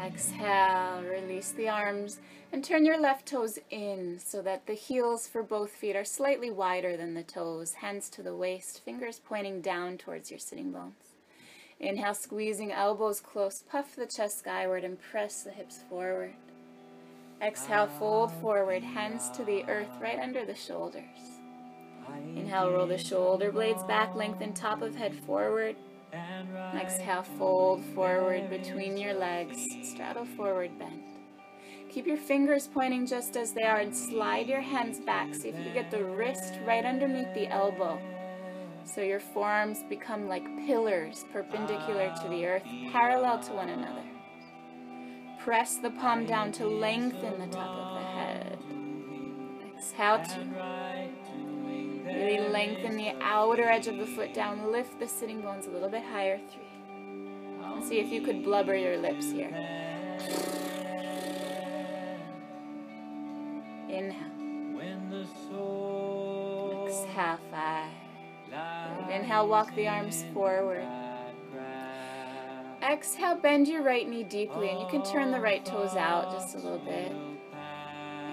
[0.03, 2.21] Exhale, release the arms
[2.53, 6.51] and turn your left toes in so that the heels for both feet are slightly
[6.51, 7.75] wider than the toes.
[7.75, 11.12] Hands to the waist, fingers pointing down towards your sitting bones.
[11.83, 16.35] Inhale, squeezing elbows close, puff the chest skyward and press the hips forward.
[17.43, 21.03] Exhale, fold forward, hands to the earth right under the shoulders.
[22.37, 25.75] Inhale, roll the shoulder blades back, lengthen top of head forward.
[26.77, 31.03] Exhale, fold forward between your legs, straddle forward, bend.
[31.91, 35.35] Keep your fingers pointing just as they are and slide your hands back.
[35.35, 38.01] See if you can get the wrist right underneath the elbow.
[38.85, 44.03] So your forearms become like pillars perpendicular to the earth, parallel to one another.
[45.39, 48.59] Press the palm down to lengthen the top of the head.
[49.77, 50.41] Exhale to
[52.05, 54.71] really lengthen the outer edge of the foot down.
[54.71, 56.39] Lift the sitting bones a little bit higher.
[56.39, 56.63] Three.
[57.65, 59.49] And see if you could blubber your lips here.
[63.89, 64.29] Inhale.
[66.87, 68.02] Exhale, five.
[69.11, 70.87] Inhale, walk the arms forward.
[72.83, 76.55] Exhale, bend your right knee deeply, and you can turn the right toes out just
[76.55, 77.13] a little bit.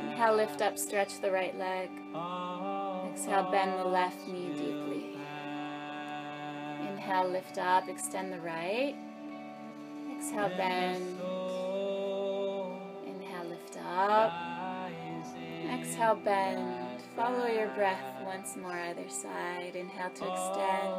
[0.04, 1.90] Inhale, lift up, stretch the right leg.
[3.12, 5.18] Exhale, bend the left knee deeply.
[6.90, 8.96] Inhale, lift up, extend the right.
[10.16, 11.20] Exhale, bend.
[13.08, 14.34] Inhale, lift up.
[15.72, 16.79] Exhale, bend.
[17.20, 19.76] Follow your breath once more either side.
[19.76, 20.94] Inhale to extend.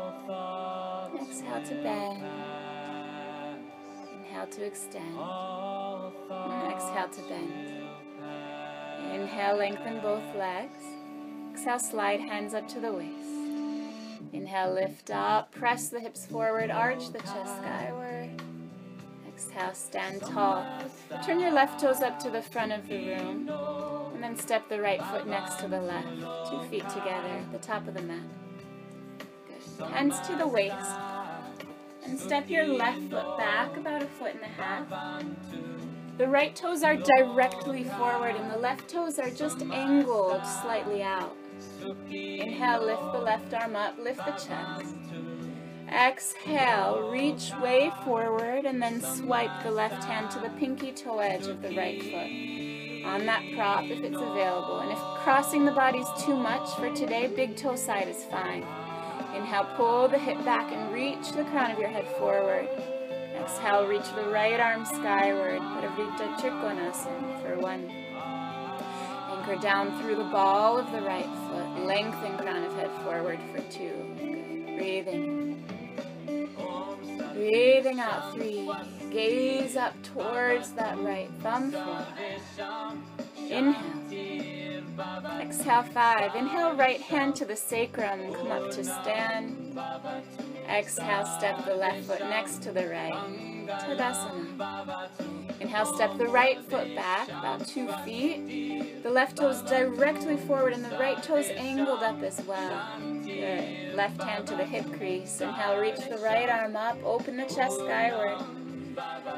[1.18, 2.22] Exhale to bend.
[4.12, 5.16] Inhale to extend.
[5.16, 7.88] And exhale to bend.
[9.14, 10.84] Inhale, lengthen both legs.
[11.52, 14.28] Exhale, slide hands up to the waist.
[14.34, 15.52] Inhale, lift up.
[15.52, 16.70] Press the hips forward.
[16.70, 18.42] Arch the chest skyward.
[19.40, 20.66] Exhale, stand tall.
[21.24, 23.48] Turn your left toes up to the front of the room.
[24.12, 26.08] And then step the right foot next to the left.
[26.50, 28.22] Two feet together, the top of the mat.
[29.78, 29.86] Good.
[29.88, 30.74] Hands to the waist.
[32.04, 35.24] And step your left foot back about a foot and a half.
[36.18, 41.34] The right toes are directly forward and the left toes are just angled slightly out.
[42.10, 44.96] Inhale, lift the left arm up, lift the chest.
[45.92, 51.46] Exhale, reach way forward and then swipe the left hand to the pinky toe edge
[51.48, 53.04] of the right foot.
[53.04, 54.80] On that prop if it's available.
[54.80, 58.62] And if crossing the body's too much for today, big toe side is fine.
[59.34, 62.68] Inhale, pull the hip back and reach the crown of your head forward.
[63.34, 65.60] Exhale, reach the right arm skyward.
[65.60, 67.90] Parivrtta Trikonasana for one.
[69.30, 71.84] Anchor down through the ball of the right foot.
[71.84, 73.90] Lengthen crown of head forward for two.
[74.18, 74.76] Good.
[74.76, 75.39] Breathing.
[77.40, 78.70] Breathing out three.
[79.10, 81.74] Gaze up towards that right thumb.
[83.48, 84.59] Inhale.
[85.40, 86.34] Exhale five.
[86.34, 88.32] Inhale right hand to the sacrum.
[88.32, 89.78] Come up to stand.
[90.68, 93.12] Exhale, step the left foot next to the right.
[93.66, 95.08] Tadasana.
[95.60, 99.02] Inhale, step the right foot back about two feet.
[99.02, 102.98] The left toes directly forward and the right toes angled up as well.
[103.22, 103.94] Good.
[103.94, 105.40] Left hand to the hip crease.
[105.40, 106.98] Inhale, reach the right arm up.
[107.04, 108.42] Open the chest skyward.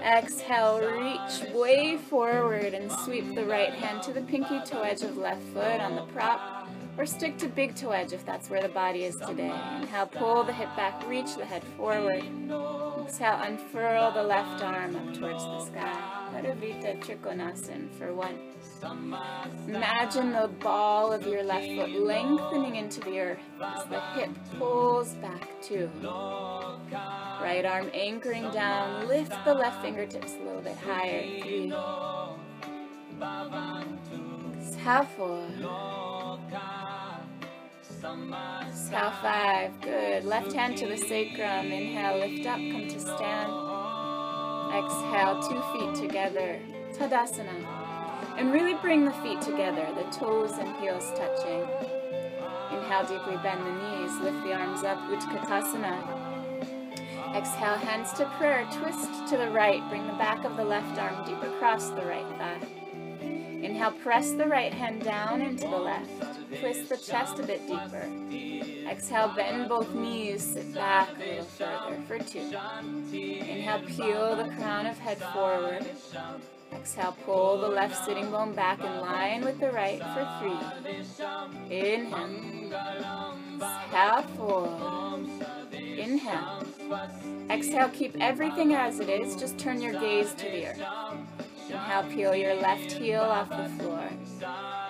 [0.05, 5.17] Exhale, reach way forward and sweep the right hand to the pinky toe edge of
[5.17, 6.69] left foot on the prop.
[6.99, 9.53] Or stick to big toe edge if that's where the body is today.
[9.81, 12.23] Inhale, pull the hip back, reach the head forward.
[13.05, 16.29] Exhale, unfurl the left arm up towards the sky.
[16.35, 18.38] Parivrtta Trikonasana for one.
[18.85, 25.14] Imagine the ball of your left foot lengthening into the earth as the hip pulls
[25.14, 25.88] back too.
[26.03, 29.07] Right arm anchoring down.
[29.07, 31.23] Lift the left fingertips a little bit higher.
[31.42, 31.73] Three.
[34.59, 35.47] Exhale four.
[38.68, 39.81] Exhale five.
[39.81, 40.25] Good.
[40.25, 41.71] Left hand to the sacrum.
[41.71, 43.53] Inhale, lift up, come to stand.
[44.75, 46.59] Exhale, two feet together.
[46.99, 47.92] Tadasana.
[48.37, 51.66] And really bring the feet together, the toes and heels touching.
[52.73, 54.16] Inhale, deeply bend the knees.
[54.21, 56.31] Lift the arms up, Utkatasana.
[57.37, 58.66] Exhale, hands to prayer.
[58.73, 59.87] Twist to the right.
[59.88, 62.61] Bring the back of the left arm deep across the right thigh.
[63.62, 66.11] Inhale, press the right hand down into the left.
[66.59, 68.11] Twist the chest a bit deeper.
[68.88, 72.50] Exhale, bend both knees, sit back a little further for two.
[73.13, 75.87] Inhale, peel the crown of head forward.
[76.75, 81.77] Exhale, pull the left sitting bone back in line with the right for three.
[81.77, 82.73] Inhale.
[83.56, 85.20] Exhale, four.
[85.73, 86.64] Inhale.
[87.50, 89.37] Exhale, keep everything as it is.
[89.37, 90.83] Just turn your gaze to the earth.
[91.68, 94.08] Inhale, peel your left heel off the floor.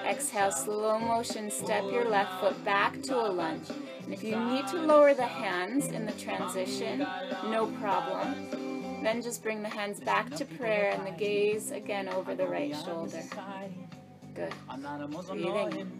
[0.06, 3.68] Exhale, slow motion, step your left foot back to a lunge.
[4.04, 7.06] And if you need to lower the hands in the transition,
[7.44, 8.61] no problem.
[9.02, 12.74] Then just bring the hands back to prayer and the gaze again over the right
[12.84, 13.22] shoulder.
[14.34, 14.52] Good.
[15.28, 15.92] Breathing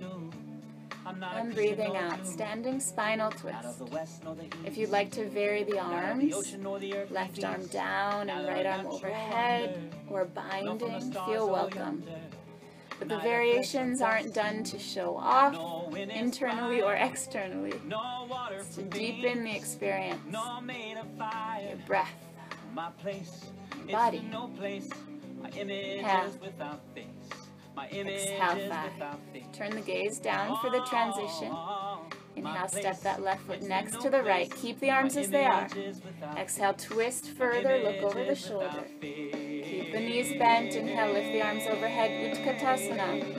[1.05, 3.83] and breathing out, standing spinal twist.
[4.65, 6.57] If you'd like to vary the arms,
[7.11, 12.05] left arm down and right arm overhead, or binding, feel welcome.
[12.99, 15.57] But the variations aren't done to show off,
[15.97, 17.73] internally or externally.
[18.53, 20.21] It's to deepen the experience.
[20.31, 22.15] Your breath,
[23.91, 24.23] body,
[26.01, 26.29] yeah.
[27.93, 28.93] Exhale five.
[29.53, 31.53] Turn the gaze down for the transition.
[32.37, 34.51] Inhale, step that left foot next to the right.
[34.57, 35.69] Keep the arms as they are.
[36.37, 38.85] Exhale, twist further, look over the shoulder.
[39.01, 40.75] Keep the knees bent.
[40.75, 43.39] Inhale, lift the arms overhead, Utkatasana.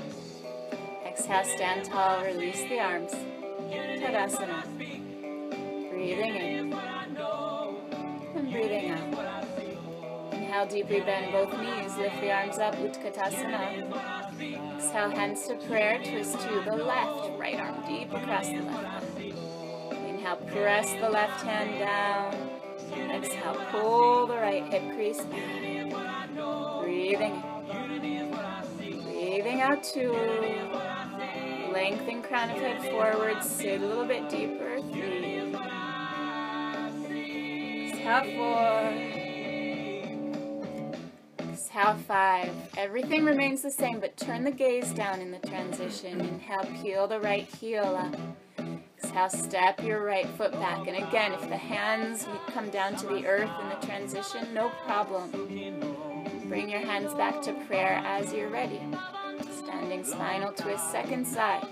[1.05, 3.13] Exhale, stand tall, release the arms.
[3.13, 4.63] Tadasana.
[5.89, 6.62] Breathing in.
[8.51, 9.45] Breathing out.
[10.33, 11.97] Inhale, deeply bend both knees.
[11.97, 13.91] Lift the arms up, Utkatasana.
[14.75, 17.31] Exhale, hands to prayer, twist to the left.
[17.39, 22.35] Right arm deep across the left Inhale, press the left hand down.
[23.11, 26.29] Exhale, pull the right hip crease back.
[26.81, 28.31] Breathing in.
[28.77, 30.11] Breathing out two.
[31.71, 34.79] Lengthen crown of head forward, sit a little bit deeper.
[34.91, 35.22] Three.
[38.03, 38.91] Exhale, four.
[41.53, 42.51] Exhale, five.
[42.75, 46.19] Everything remains the same, but turn the gaze down in the transition.
[46.19, 48.13] Inhale, peel the right heel up.
[48.97, 50.85] Exhale, step your right foot back.
[50.85, 55.31] And again, if the hands come down to the earth in the transition, no problem.
[56.49, 58.81] Bring your hands back to prayer as you're ready.
[59.49, 61.65] Standing spinal twist, second side.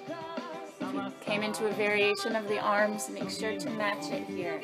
[1.19, 4.61] Came into a variation of the arms, make sure to match it here.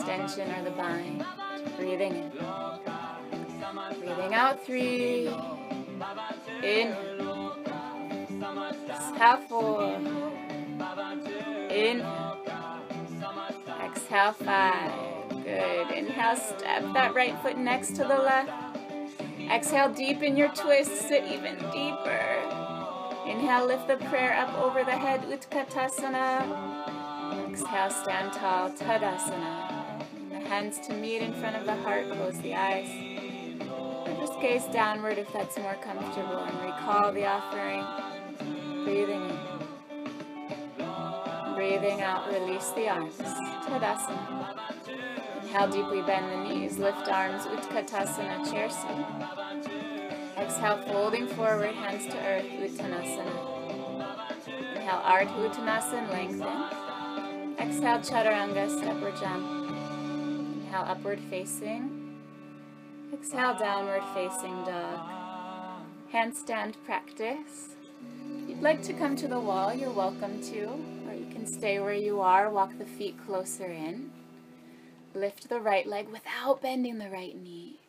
[0.00, 1.22] Extension or the bind.
[1.76, 2.32] Breathing in.
[4.00, 5.28] Breathing out three.
[6.62, 6.96] In.
[8.88, 10.00] Exhale four.
[11.70, 12.02] In.
[13.84, 14.92] Exhale five.
[15.28, 15.90] Good.
[15.90, 18.50] Inhale, step that right foot next to the left.
[19.50, 20.96] Exhale, deepen your twist.
[20.96, 22.24] Sit even deeper.
[23.26, 27.50] Inhale, lift the prayer up over the head, Utkatasana.
[27.50, 29.69] Exhale, stand tall, Tadasana.
[30.50, 32.88] Hands to meet in front of the heart, close the eyes
[34.18, 37.84] Just gaze downward if that's more comfortable and recall the offering.
[38.82, 39.38] Breathing in.
[41.54, 43.14] Breathing out, release the arms.
[43.18, 44.58] Tadasana.
[45.42, 49.06] Inhale, deeply bend the knees, lift arms, Utkatasana, chair seat.
[50.36, 53.34] Exhale, folding forward, hands to earth, Uttanasana.
[54.74, 57.56] Inhale, Ardha Uttanasana, lengthen.
[57.56, 59.59] Exhale, Chaturanga, step or jump.
[60.80, 62.16] Inhale, upward facing.
[63.12, 65.00] Exhale, downward facing dog.
[66.12, 67.76] Handstand practice.
[68.42, 70.64] If you'd like to come to the wall, you're welcome to,
[71.06, 74.10] or you can stay where you are, walk the feet closer in.
[75.14, 77.80] Lift the right leg without bending the right knee.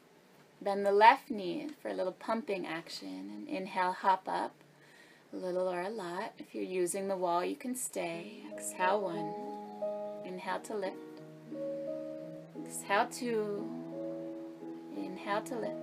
[0.61, 3.31] Bend the left knee for a little pumping action.
[3.33, 4.53] And inhale, hop up,
[5.31, 6.33] a little or a lot.
[6.39, 8.43] If you're using the wall, you can stay.
[8.51, 9.33] Exhale, one.
[10.25, 10.97] Inhale to lift.
[12.71, 13.69] Exhale, two.
[14.95, 15.75] Inhale to lift.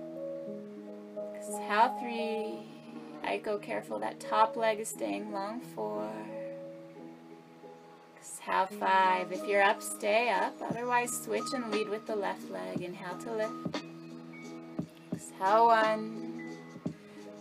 [1.35, 2.67] Exhale three.
[3.23, 5.61] I go careful that top leg is staying long.
[5.61, 6.11] Four.
[8.17, 9.31] Exhale five.
[9.31, 10.55] If you're up, stay up.
[10.67, 12.81] Otherwise, switch and lead with the left leg.
[12.81, 13.85] Inhale to lift.
[15.13, 16.57] Exhale one.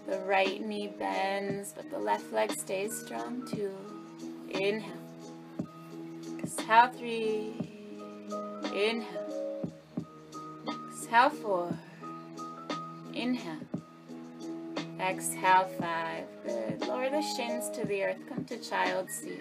[0.07, 3.49] The right knee bends, but the left leg stays strong.
[3.51, 3.73] Two.
[4.51, 4.93] Inhale.
[6.39, 7.55] Exhale three.
[8.75, 9.18] Inhale.
[11.09, 11.79] Exhale four.
[13.15, 13.57] Inhale.
[15.01, 16.27] Exhale five.
[16.45, 16.87] Good.
[16.87, 18.19] Lower the shins to the earth.
[18.29, 19.41] Come to child's seat.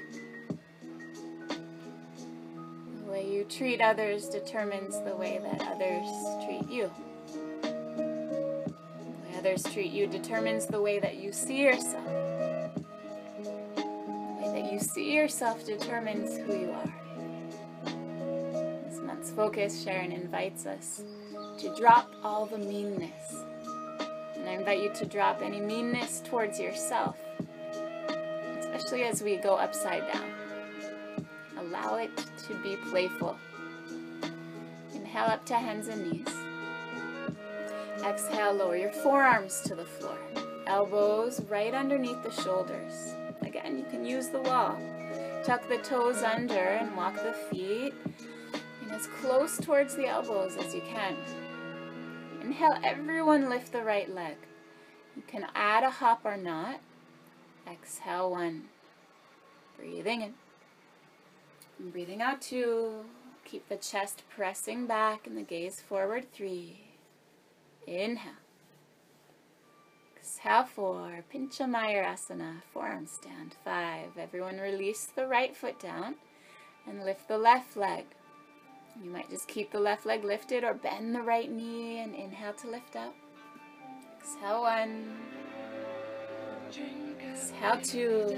[3.03, 6.07] The way you treat others determines the way that others
[6.45, 6.89] treat you.
[7.61, 8.03] The
[9.25, 12.05] way others treat you determines the way that you see yourself.
[13.75, 16.93] The way that you see yourself determines who you are.
[18.89, 21.03] This month's focus, Sharon invites us
[21.57, 23.43] to drop all the meanness.
[24.35, 27.17] And I invite you to drop any meanness towards yourself,
[28.59, 30.31] especially as we go upside down.
[31.57, 32.15] Allow it
[32.47, 33.37] to be playful.
[34.93, 36.27] Inhale up to hands and knees.
[38.05, 40.17] Exhale, lower your forearms to the floor.
[40.67, 43.15] Elbows right underneath the shoulders.
[43.41, 44.77] Again, you can use the wall.
[45.43, 47.93] Tuck the toes under and walk the feet
[48.91, 51.15] as close towards the elbows as you can.
[52.47, 54.37] Inhale, everyone lift the right leg.
[55.17, 56.79] You can add a hop or not.
[57.69, 58.69] Exhale one.
[59.77, 60.33] Breathing in.
[61.77, 63.03] And breathing out two.
[63.43, 66.85] Keep the chest pressing back and the gaze forward three.
[67.85, 68.31] Inhale.
[70.15, 71.25] Exhale four.
[71.29, 72.61] Pincha Mayurasana.
[72.71, 73.57] Forearm stand.
[73.65, 74.17] Five.
[74.17, 76.15] Everyone release the right foot down
[76.87, 78.05] and lift the left leg.
[79.03, 82.53] You might just keep the left leg lifted or bend the right knee and inhale
[82.53, 83.13] to lift up.
[84.19, 85.17] Exhale one.
[87.21, 88.37] Exhale two.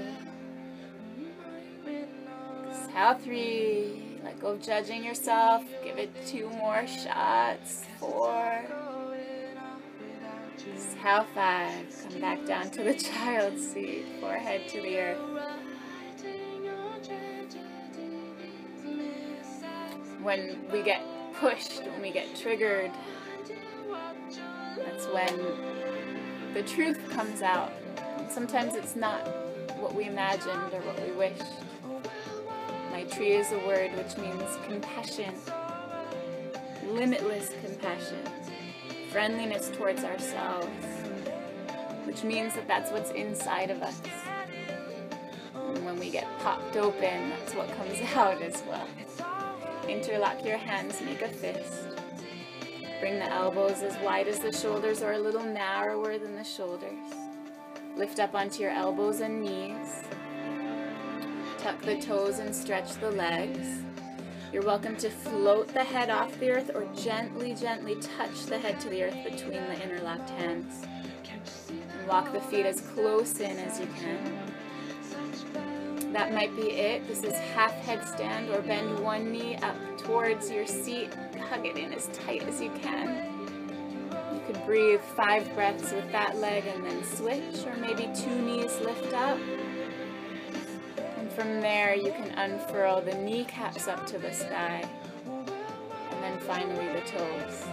[2.68, 4.18] Exhale three.
[4.22, 5.64] Let go of judging yourself.
[5.82, 7.84] Give it two more shots.
[7.98, 8.64] Four.
[10.72, 12.06] Exhale five.
[12.10, 14.04] Come back down to the child's seat.
[14.20, 15.18] Forehead to the earth.
[20.30, 21.02] When we get
[21.40, 22.92] pushed, when we get triggered,
[24.76, 27.72] that's when the truth comes out.
[28.28, 29.26] Sometimes it's not
[29.80, 31.42] what we imagined or what we wished.
[32.92, 35.34] Maitri is a word which means compassion,
[36.86, 38.22] limitless compassion,
[39.10, 40.68] friendliness towards ourselves,
[42.04, 44.00] which means that that's what's inside of us.
[45.56, 48.86] And when we get popped open, that's what comes out as well.
[49.90, 51.88] Interlock your hands, make a fist.
[53.00, 57.12] Bring the elbows as wide as the shoulders or a little narrower than the shoulders.
[57.96, 60.04] Lift up onto your elbows and knees.
[61.58, 63.82] Tuck the toes and stretch the legs.
[64.52, 68.78] You're welcome to float the head off the earth or gently, gently touch the head
[68.82, 70.86] to the earth between the interlocked hands.
[71.68, 74.49] And walk the feet as close in as you can.
[76.12, 77.06] That might be it.
[77.06, 81.14] This is half headstand or bend one knee up towards your seat.
[81.48, 83.28] Hug it in as tight as you can
[84.32, 88.76] You could breathe five breaths with that leg and then switch, or maybe two knees
[88.80, 89.38] lift up.
[91.16, 94.84] And from there, you can unfurl the kneecaps up to the sky,
[95.26, 97.64] and then finally the toes.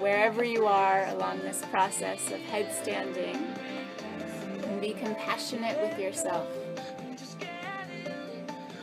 [0.00, 3.56] Wherever you are along this process of headstanding,
[4.84, 6.46] be compassionate with yourself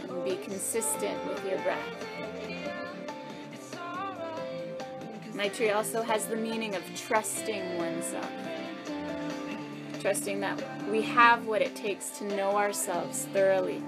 [0.09, 1.77] and be consistent with your breath.
[5.35, 8.31] Maitri also has the meaning of trusting oneself.
[9.99, 13.83] Trusting that we have what it takes to know ourselves thoroughly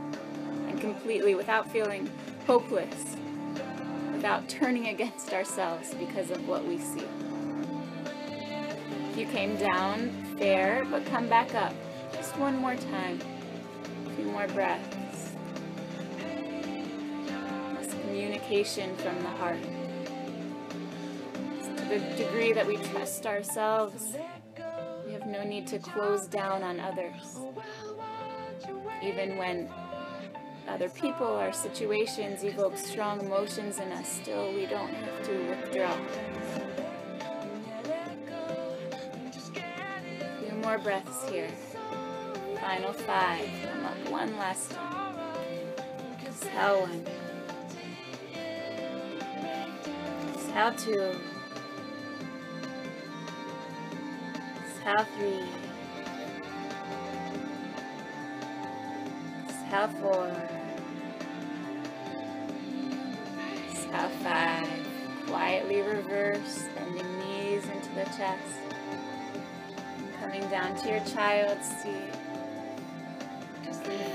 [0.68, 2.08] and completely without feeling
[2.46, 3.16] hopeless,
[4.12, 7.08] without turning against ourselves because of what we see.
[9.18, 11.74] You came down, fair, but come back up.
[12.34, 13.22] Just one more time.
[14.08, 15.36] A few more breaths.
[17.78, 19.62] This communication from the heart
[21.78, 24.18] To the degree that we trust ourselves,
[25.06, 27.38] we have no need to close down on others.
[29.04, 29.70] Even when
[30.68, 35.96] other people or situations evoke strong emotions in us, still we don't have to withdraw.
[40.16, 41.52] A few more breaths here.
[42.64, 43.50] Final five.
[43.62, 45.16] Come one last time.
[46.26, 47.06] Exhale one.
[50.34, 51.12] Exhale two.
[54.64, 55.44] Exhale three.
[59.50, 60.32] Exhale four.
[63.72, 64.70] Exhale five.
[65.28, 68.56] Quietly reverse, bending knees into the chest.
[70.22, 72.23] Coming down to your child's seat.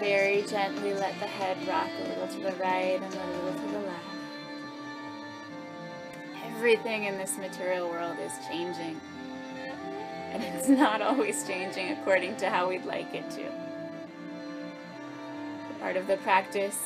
[0.01, 3.73] Very gently let the head rock a little to the right and a little to
[3.73, 4.05] the left.
[6.47, 9.01] Everything in this material world is changing
[10.33, 13.45] and it's not always changing according to how we'd like it to.
[15.81, 16.79] Part of the practice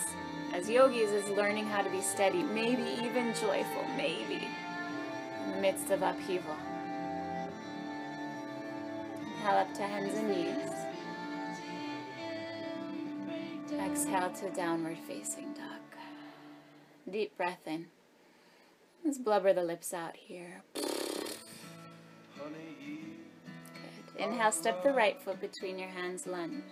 [0.52, 4.46] as yogis is learning how to be steady, maybe even joyful, maybe,
[5.44, 6.56] in the midst of upheaval.
[9.20, 10.71] Inhale up to hands and knees.
[14.02, 15.78] Exhale to downward facing dog.
[17.08, 17.86] Deep breath in.
[19.04, 20.64] Let's blubber the lips out here.
[24.18, 26.64] Inhale, step the right foot between your hands, lunge.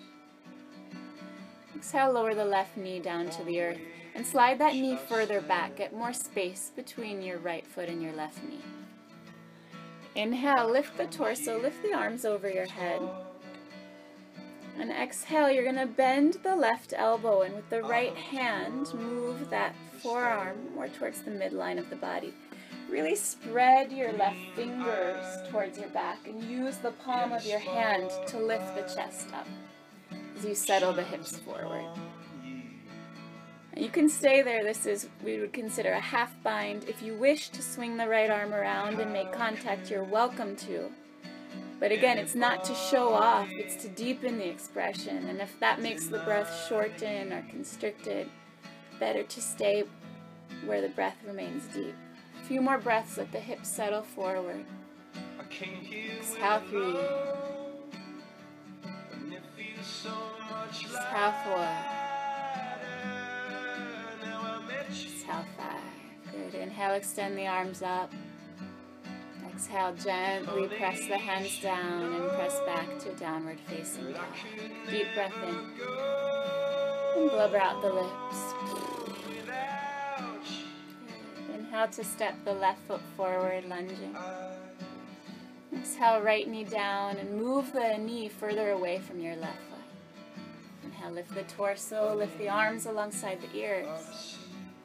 [1.76, 3.78] Exhale, lower the left knee down to the earth
[4.16, 5.76] and slide that knee further back.
[5.76, 8.64] Get more space between your right foot and your left knee.
[10.16, 13.01] Inhale, lift the torso, lift the arms over your head.
[14.81, 18.37] And exhale, you're going to bend the left elbow and with the right oh.
[18.37, 22.33] hand, move that forearm more towards the midline of the body.
[22.89, 28.11] Really spread your left fingers towards your back and use the palm of your hand
[28.28, 29.47] to lift the chest up
[30.39, 31.85] as you settle the hips forward.
[33.76, 34.64] You can stay there.
[34.64, 36.89] This is, we would consider a half bind.
[36.89, 40.91] If you wish to swing the right arm around and make contact, you're welcome to.
[41.78, 45.28] But again, it's not to show off, it's to deepen the expression.
[45.28, 48.28] And if that makes the breath shorten or constricted,
[48.98, 49.84] better to stay
[50.66, 51.94] where the breath remains deep
[52.42, 54.64] A few more breaths, let the hips settle forward.
[55.40, 56.96] Exhale three.
[60.68, 61.68] Exhale four.
[64.88, 66.32] Exhale five.
[66.32, 66.54] Good.
[66.54, 68.12] Inhale, extend the arms up.
[69.61, 74.24] Exhale, gently press the hands down and press back to downward facing dog.
[74.90, 75.54] Deep breath in.
[77.20, 78.54] And blubber out the lips.
[81.70, 84.16] How to step the left foot forward, lunging.
[85.76, 89.84] Exhale, right knee down and move the knee further away from your left foot.
[90.84, 94.38] Inhale, lift the torso, lift the arms alongside the ears.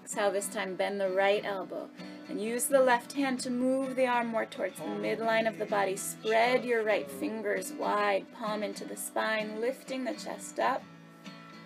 [0.04, 1.90] Exhale, this time bend the right elbow
[2.30, 5.66] and use the left hand to move the arm more towards the midline of the
[5.66, 5.96] body.
[5.96, 10.84] Spread your right fingers wide, palm into the spine, lifting the chest up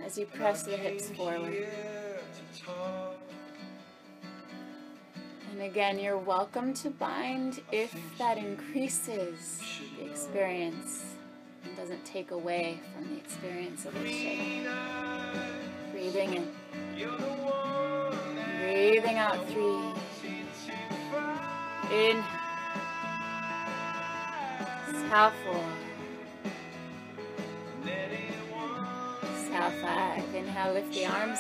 [0.06, 1.68] as you press the hips forward.
[5.52, 9.62] And again, you're welcome to bind if that increases
[9.98, 11.16] the experience
[11.66, 14.68] and doesn't take away from the experience of the shape.
[15.92, 16.48] Breathing in.
[18.62, 20.09] Breathing out three.
[21.92, 22.24] In.
[29.50, 30.36] Exhale five.
[30.36, 31.40] Inhale, lift the arms.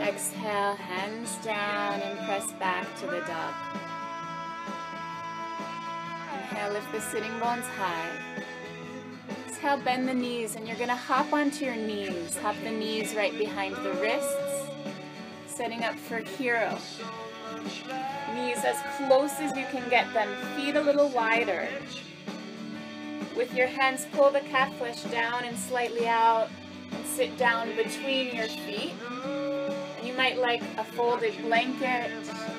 [0.00, 3.54] Exhale, hands down and press back to the dog.
[6.34, 8.44] Inhale, lift the sitting bones high.
[9.46, 12.36] Exhale, bend the knees and you're going to hop onto your knees.
[12.38, 14.66] Hop the knees right behind the wrists,
[15.46, 16.76] setting up for hero.
[18.34, 21.68] Knees as close as you can get them, feet a little wider.
[23.36, 26.48] With your hands, pull the calf flesh down and slightly out
[26.92, 32.10] and sit down between your feet And you might like a folded blanket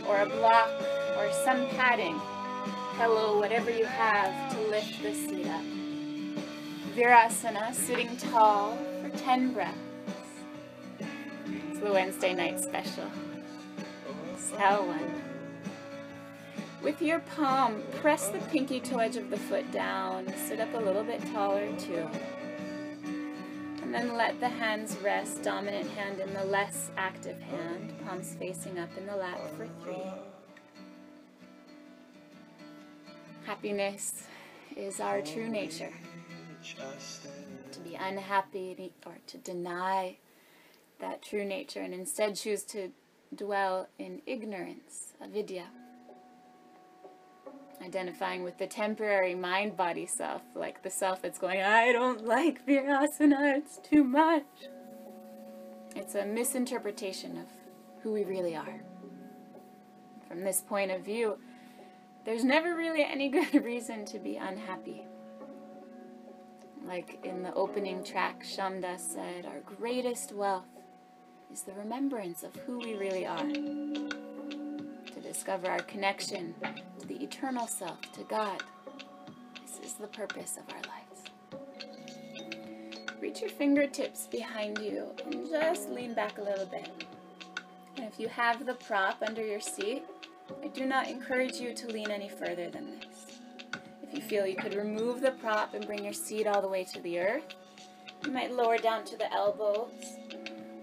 [0.08, 0.70] or a block
[1.18, 2.20] or some padding,
[2.98, 5.64] pillow, whatever you have to lift the seat up.
[6.96, 9.78] Virasana, sitting tall for 10 breaths.
[11.00, 13.10] It's the Wednesday night special.
[14.34, 15.29] Exhale one.
[16.82, 20.34] With your palm, press the pinky toe edge of the foot down.
[20.38, 22.08] Sit up a little bit taller too.
[23.84, 28.80] And then let the hands rest, dominant hand in the less active hand, palms facing
[28.80, 30.04] up in the lap for three.
[33.46, 34.24] Happiness
[34.78, 35.94] is our true nature.
[37.74, 40.16] To be unhappy or to deny
[41.00, 42.92] that true nature and instead choose to
[43.36, 45.66] dwell in ignorance, avidya
[47.84, 52.66] identifying with the temporary mind body self, like the self that's going, I don't like
[52.66, 54.44] Virasana, it's too much.
[55.96, 57.48] It's a misinterpretation of
[58.02, 58.82] who we really are.
[60.28, 61.40] From this point of view,
[62.26, 65.06] there's never really any good reason to be unhappy.
[66.86, 70.68] Like in the opening track, Shyamdas said, Our greatest wealth
[71.52, 74.29] is the remembrance of who we really are.
[75.40, 76.54] Discover our connection
[77.00, 78.62] to the eternal self, to God.
[79.62, 81.24] This is the purpose of our lives.
[83.22, 86.92] Reach your fingertips behind you and just lean back a little bit.
[87.96, 90.04] And if you have the prop under your seat,
[90.62, 93.40] I do not encourage you to lean any further than this.
[94.04, 96.84] If you feel you could remove the prop and bring your seat all the way
[96.84, 97.56] to the earth,
[98.26, 100.18] you might lower down to the elbows,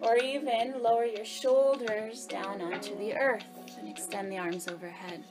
[0.00, 3.44] or even lower your shoulders down onto the earth
[3.88, 5.24] extend the arms overhead.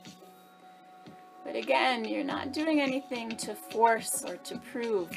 [1.44, 5.10] But again, you're not doing anything to force or to prove.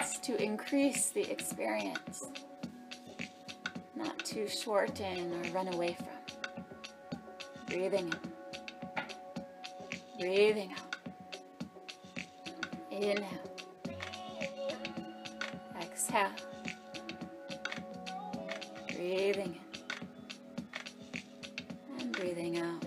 [0.00, 2.26] It's to increase the experience,
[3.94, 6.08] not to shorten or run away from.
[7.66, 8.18] Breathing in,
[10.18, 10.96] breathing out.
[12.90, 13.50] Inhale,
[15.80, 16.30] exhale,
[18.88, 19.65] breathing in
[22.26, 22.84] breathing out.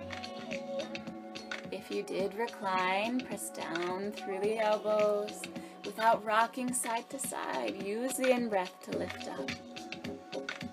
[1.72, 5.42] If you did recline, press down through the elbows
[5.86, 7.82] without rocking side to side.
[7.82, 9.50] Use the in-breath to lift up.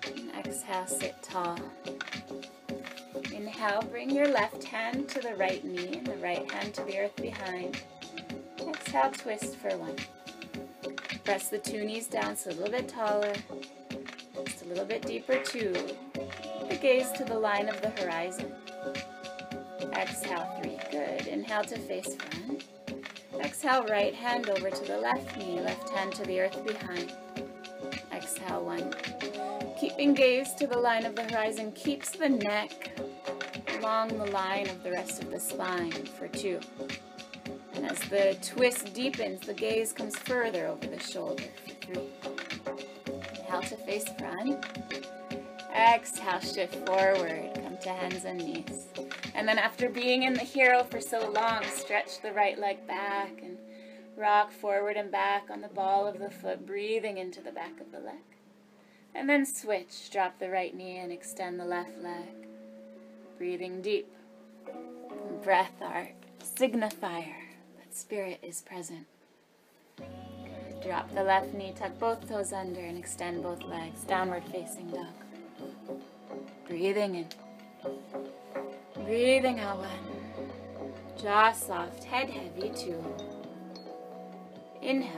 [0.05, 1.57] And exhale, sit tall.
[3.31, 6.99] Inhale, bring your left hand to the right knee and the right hand to the
[6.99, 7.81] earth behind.
[8.67, 9.95] Exhale, twist for one.
[11.23, 13.33] Press the two knees down so a little bit taller.
[14.45, 15.73] Just a little bit deeper, two.
[16.81, 18.53] Gaze to the line of the horizon.
[19.93, 20.77] Exhale, three.
[20.91, 21.25] Good.
[21.25, 22.63] Inhale to face front.
[23.39, 27.13] Exhale, right hand over to the left knee, left hand to the earth behind.
[28.13, 28.93] Exhale, one.
[29.79, 32.91] Keeping gaze to the line of the horizon keeps the neck
[33.79, 36.59] along the line of the rest of the spine for two.
[37.73, 42.09] And as the twist deepens, the gaze comes further over the shoulder for three.
[43.39, 44.63] Inhale to face front.
[45.77, 47.51] Exhale, shift forward.
[47.53, 48.87] Come to hands and knees.
[49.35, 53.41] And then after being in the hero for so long, stretch the right leg back
[53.43, 53.57] and
[54.17, 57.91] rock forward and back on the ball of the foot, breathing into the back of
[57.91, 58.15] the leg.
[59.13, 60.09] And then switch.
[60.11, 62.47] Drop the right knee and extend the left leg.
[63.37, 64.11] Breathing deep.
[65.43, 66.09] Breath, our
[66.43, 67.35] signifier
[67.77, 69.05] that spirit is present.
[70.83, 74.03] Drop the left knee, tuck both toes under, and extend both legs.
[74.03, 75.26] Downward facing dog.
[76.67, 77.27] Breathing in.
[79.05, 79.89] Breathing out one.
[81.21, 83.03] Jaw soft, head heavy two.
[84.81, 85.11] Inhale.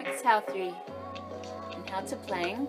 [0.00, 0.74] Exhale three.
[1.76, 2.68] Inhale to plank.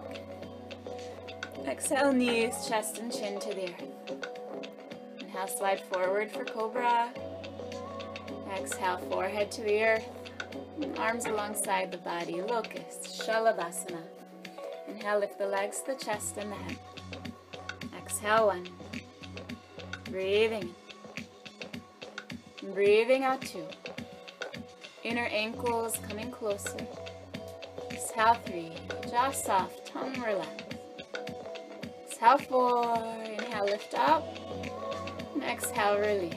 [1.68, 4.28] Exhale knees, chest and chin to the earth.
[5.20, 7.09] Inhale slide forward for cobra.
[8.55, 10.05] Exhale forehead to the earth.
[10.97, 14.01] Arms alongside the body, locust, shalabhasana.
[14.96, 16.78] Inhale lift the legs, the chest and the head.
[17.98, 18.68] Exhale one.
[20.12, 20.70] Breathing
[22.62, 22.74] in.
[22.74, 23.66] Breathing out two.
[25.04, 26.78] Inner ankles coming closer.
[27.91, 28.74] Exhale three.
[29.10, 30.76] Jaw soft, tongue relaxed.
[32.06, 32.96] Exhale four.
[33.26, 34.24] Inhale, lift up.
[35.34, 36.36] And exhale, release.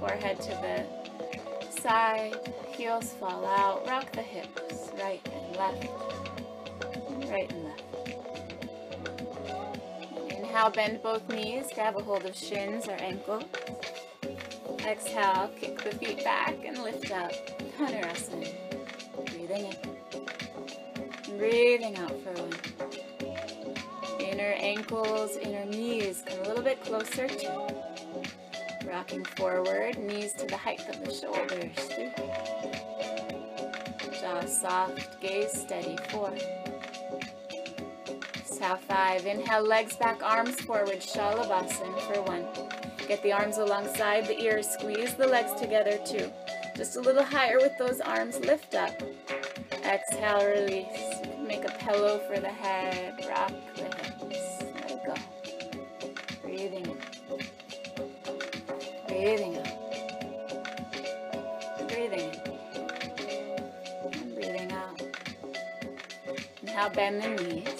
[0.00, 2.34] Forehead to the side.
[2.72, 3.86] Heels fall out.
[3.86, 6.13] Rock the hips, right and left.
[7.34, 7.82] Right and left.
[10.30, 11.66] Inhale, bend both knees.
[11.74, 13.42] Grab a hold of shins or ankles.
[14.86, 17.32] Exhale, kick the feet back and lift up.
[17.76, 18.54] Dhanurasana.
[19.26, 21.38] Breathing in.
[21.38, 22.52] Breathing out for one.
[24.20, 27.28] Inner ankles, inner knees come a little bit closer.
[28.86, 31.74] Rocking forward, knees to the height of the shoulders.
[31.94, 32.12] Three.
[34.20, 35.96] Jaw soft, gaze steady.
[36.10, 36.32] Four.
[38.64, 39.26] Five.
[39.26, 41.00] Inhale, legs back, arms forward.
[41.00, 42.46] Shalabhasana for one.
[43.06, 44.66] Get the arms alongside the ears.
[44.66, 46.32] Squeeze the legs together, two.
[46.74, 48.38] Just a little higher with those arms.
[48.40, 49.02] Lift up.
[49.84, 51.20] Exhale, release.
[51.46, 53.22] Make a pillow for the head.
[53.28, 54.64] Rock the hips.
[54.74, 55.14] Let it go.
[56.42, 56.98] Breathing in.
[59.06, 59.78] Breathing out.
[61.86, 62.40] Breathing in.
[64.10, 65.02] And breathing out.
[66.62, 67.73] Now bend the knees.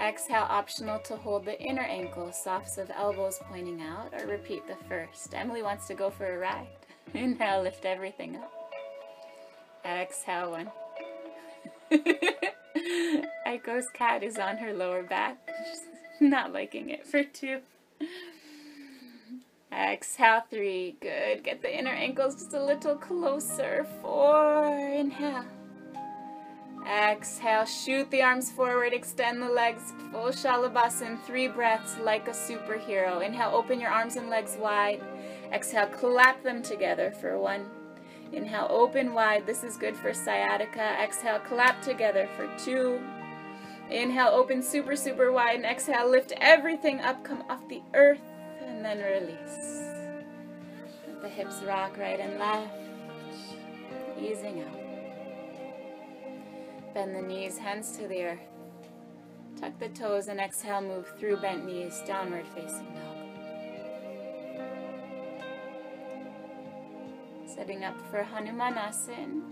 [0.00, 4.76] Exhale, optional to hold the inner ankles, softs of elbows pointing out, or repeat the
[4.88, 5.34] first.
[5.34, 6.68] Emily wants to go for a ride.
[7.14, 8.52] Inhale, lift everything up.
[9.84, 10.70] Exhale, one.
[13.46, 15.36] Aiko's cat is on her lower back,
[16.20, 17.60] not liking it for two.
[19.72, 20.96] Exhale, three.
[21.00, 21.44] Good.
[21.44, 23.86] Get the inner ankles just a little closer.
[24.02, 24.76] Four.
[24.92, 25.44] Inhale.
[26.88, 33.24] Exhale, shoot the arms forward, extend the legs, full shalabhasana, three breaths like a superhero.
[33.24, 35.02] Inhale, open your arms and legs wide.
[35.52, 37.66] Exhale, clap them together for one.
[38.32, 39.46] Inhale, open wide.
[39.46, 40.96] This is good for sciatica.
[41.02, 43.00] Exhale, clap together for two.
[43.90, 45.56] Inhale, open super, super wide.
[45.56, 48.22] And exhale, lift everything up, come off the earth,
[48.64, 49.82] and then release.
[51.08, 52.72] Let the hips rock right and left,
[54.18, 54.79] easing out.
[56.94, 58.38] Bend the knees, hands to the earth.
[59.60, 63.16] Tuck the toes and exhale, move through bent knees, downward facing dog.
[67.46, 69.42] Setting up for Hanumanasana.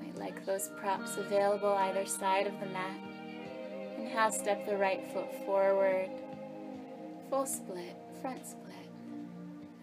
[0.00, 2.98] Might like those props available either side of the mat.
[3.98, 6.08] Inhale, step the right foot forward.
[7.28, 8.88] Full split, front split.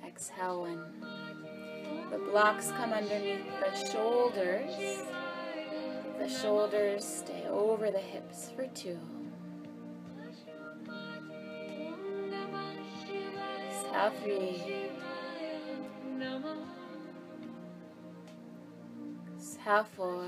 [0.05, 0.83] Exhale one.
[2.11, 5.03] The blocks come underneath the shoulders.
[6.19, 8.99] The shoulders stay over the hips for two.
[19.95, 20.25] Four.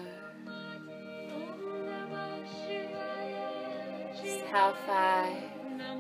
[4.13, 5.43] Exhale five.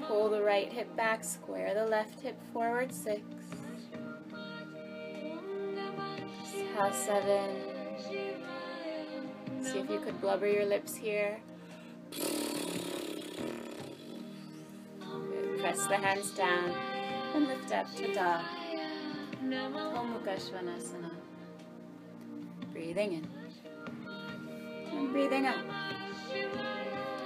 [0.07, 3.21] Pull the right hip back, square the left hip forward, six.
[6.43, 7.70] Exhale, seven.
[9.71, 11.39] See if you could blubber your lips here.
[12.11, 12.27] Good.
[15.61, 16.73] Press the hands down
[17.33, 18.41] and lift up to dog.
[19.41, 21.11] Svanasana.
[22.73, 23.27] Breathing in.
[24.91, 25.63] And breathing out.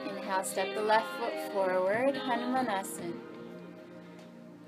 [0.07, 3.13] Inhale, step the left foot forward, Hanumanasana.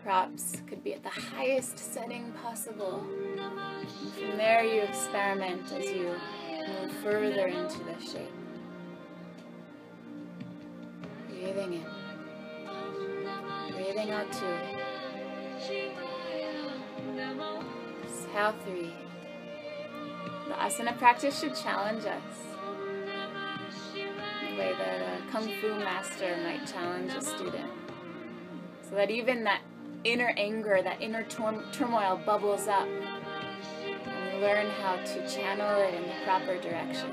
[0.03, 3.05] Props could be at the highest setting possible.
[3.37, 6.15] And from there you experiment as you
[6.67, 8.31] move further into the shape.
[11.29, 11.85] Breathing in.
[13.73, 14.57] Breathing out two.
[18.03, 18.93] Exhale three.
[20.47, 22.23] The asana practice should challenge us.
[23.93, 27.69] The way that a kung fu master might challenge a student.
[28.89, 29.61] So that even that
[30.03, 32.87] inner anger, that inner turmoil bubbles up.
[34.41, 37.11] Learn how to channel it in the proper direction.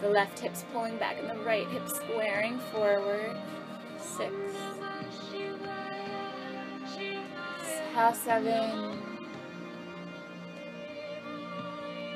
[0.00, 3.36] The left hip's pulling back and the right hip squaring forward.
[4.00, 4.32] Six.
[7.60, 8.98] Exhale, seven.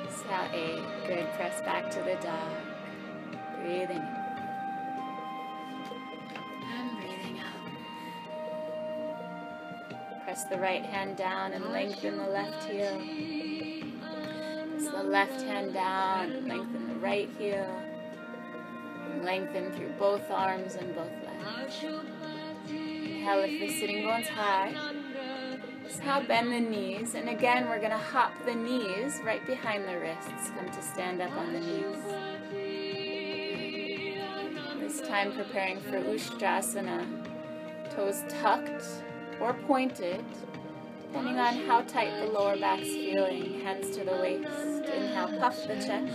[0.05, 0.83] Exhale, eight.
[1.07, 1.27] Good.
[1.35, 2.53] Press back to the dog.
[3.63, 4.25] Breathing in.
[10.25, 13.01] Press the right hand down and lengthen the left heel.
[14.95, 17.67] The left hand down lengthen the right heel.
[19.25, 21.85] Lengthen through both arms and both legs.
[22.69, 24.73] Inhale, lift the sitting bones high.
[25.85, 27.17] Exhale, bend the knees.
[27.17, 30.51] And again, we're going to hop the knees right behind the wrists.
[30.57, 31.97] Come to stand up on the knees.
[34.79, 37.05] This time preparing for Ustrasana.
[37.91, 38.85] Toes tucked
[39.41, 40.25] or pointed,
[41.15, 43.61] depending on how tight the lower back's feeling.
[43.61, 44.49] Hands to the waist.
[44.93, 46.13] Inhale, puff the chest.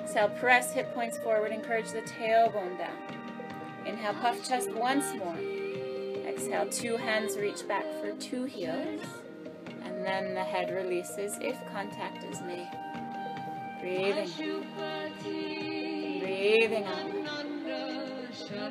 [0.00, 1.52] Exhale, press hip points forward.
[1.52, 2.96] Encourage the tailbone down.
[3.84, 5.36] Inhale, puff chest once more.
[6.26, 9.02] Exhale, two hands reach back for two heels.
[9.84, 12.70] And then the head releases if contact is made.
[13.82, 14.30] Breathing.
[16.20, 17.10] Breathing out.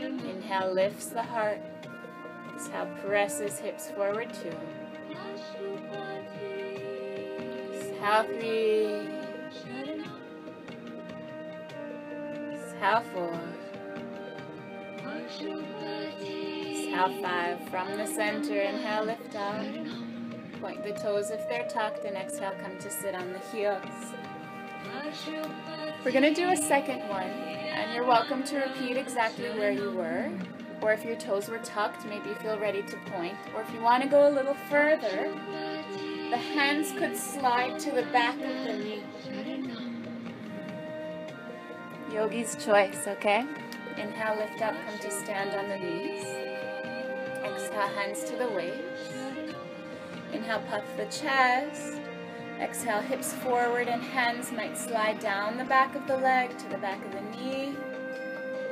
[0.02, 1.62] Inhale, lifts the heart.
[2.56, 4.50] Exhale, presses hips forward two.
[7.94, 9.08] Exhale, three.
[12.54, 13.40] Exhale, four.
[16.92, 17.70] half five.
[17.70, 19.66] From the center, inhale, lift up.
[20.62, 24.14] Point the toes if they're tucked, and exhale, come to sit on the heels.
[26.06, 29.92] We're going to do a second one, and you're welcome to repeat exactly where you
[29.92, 30.30] were.
[30.84, 33.38] Or if your toes were tucked, maybe feel ready to point.
[33.56, 35.34] Or if you want to go a little further,
[36.30, 39.04] the hands could slide to the back of the knee.
[42.12, 43.46] Yogi's choice, okay?
[43.98, 46.26] Inhale, lift up, come to stand on the knees.
[47.46, 49.16] Exhale, hands to the waist.
[50.34, 51.98] Inhale, puff the chest.
[52.60, 56.78] Exhale, hips forward and hands might slide down the back of the leg to the
[56.78, 57.74] back of the knee.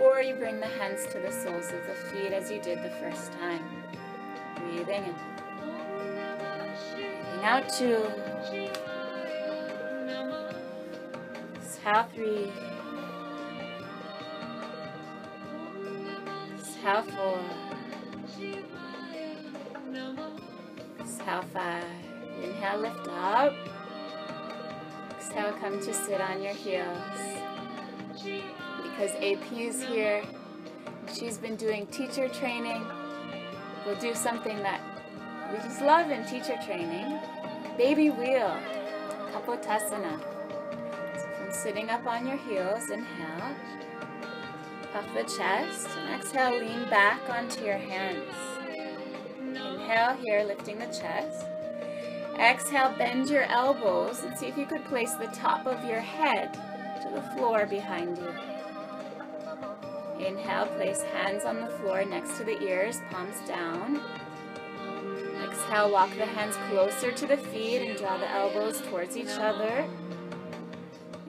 [0.02, 2.90] Or you bring the hands to the soles of the feet as you did the
[3.00, 3.64] first time.
[4.58, 5.16] Breathing in.
[6.96, 8.04] Breathing out two.
[11.56, 12.52] Exhale three.
[16.56, 17.40] Exhale four.
[21.00, 21.84] Exhale five.
[22.44, 23.54] Inhale, lift up.
[25.12, 26.98] Exhale, come to sit on your heels.
[28.92, 30.24] Because AP is here.
[31.14, 32.86] She's been doing teacher training.
[33.86, 34.82] We'll do something that
[35.52, 37.20] we just love in teacher training.
[37.78, 38.56] Baby wheel.
[39.34, 40.20] Kapotasana.
[41.16, 43.56] So sitting up on your heels, inhale.
[44.94, 45.90] Puff the chest.
[45.98, 48.34] And exhale, lean back onto your hands.
[49.40, 51.46] Inhale here, lifting the chest.
[52.38, 56.54] Exhale, bend your elbows and see if you could place the top of your head
[57.02, 58.51] to the floor behind you.
[60.26, 64.00] Inhale, place hands on the floor next to the ears, palms down.
[65.44, 69.84] Exhale, walk the hands closer to the feet and draw the elbows towards each other.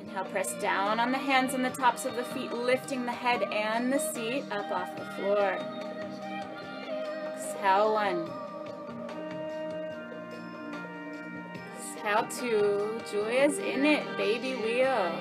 [0.01, 3.43] Inhale, press down on the hands and the tops of the feet, lifting the head
[3.45, 5.59] and the seat up off the floor.
[7.34, 8.30] Exhale, one.
[11.97, 13.01] Exhale, two.
[13.11, 15.12] Julia's in it, baby wheel.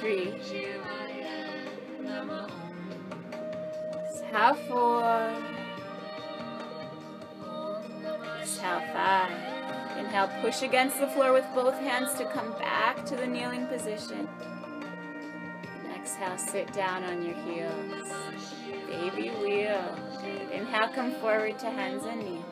[0.00, 0.34] Three.
[4.38, 5.02] how four.
[8.62, 9.98] how five.
[9.98, 14.28] Inhale, push against the floor with both hands to come back to the kneeling position.
[15.84, 18.12] And exhale, sit down on your heels.
[18.86, 19.96] Baby wheel.
[20.52, 22.44] Inhale, come forward to hands and knees.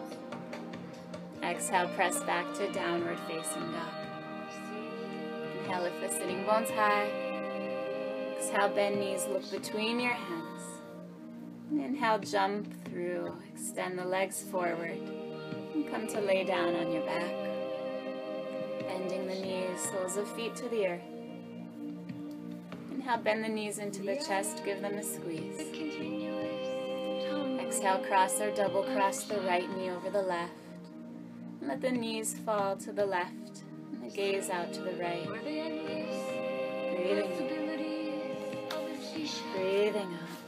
[1.44, 3.94] Exhale, press back to downward facing dog.
[5.60, 7.08] Inhale, lift the sitting bones high.
[8.36, 10.55] Exhale, bend knees, look between your hands.
[11.70, 14.98] Inhale, jump through, extend the legs forward.
[15.74, 17.32] And come to lay down on your back.
[18.80, 21.02] Bending the knees, soles of feet to the earth.
[22.92, 25.60] Inhale, bend the knees into the chest, give them a squeeze.
[27.60, 30.52] Exhale, cross or double cross the right knee over the left.
[31.60, 35.26] And let the knees fall to the left and the gaze out to the right.
[35.26, 36.06] Breathing in.
[39.54, 40.45] Breathing out.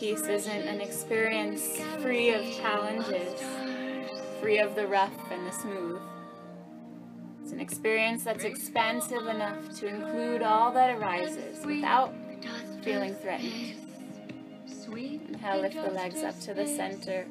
[0.00, 3.38] Peace isn't an experience free of challenges,
[4.40, 6.00] free of the rough and the smooth.
[7.42, 12.14] It's an experience that's expansive enough to include all that arises without
[12.80, 13.74] feeling threatened.
[14.90, 17.26] Inhale, lift the legs up to the center.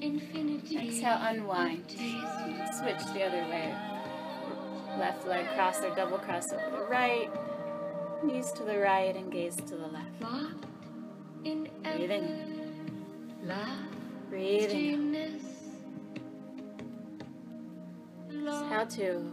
[0.00, 1.90] Exhale, unwind.
[1.90, 3.74] Switch the other way.
[5.00, 7.28] Left leg cross or double cross over the right.
[8.22, 10.64] Knees to the right and gaze to the left.
[11.44, 12.24] Breathing
[13.44, 13.66] in.
[14.30, 15.40] Breathing out.
[18.30, 19.32] Exhale two.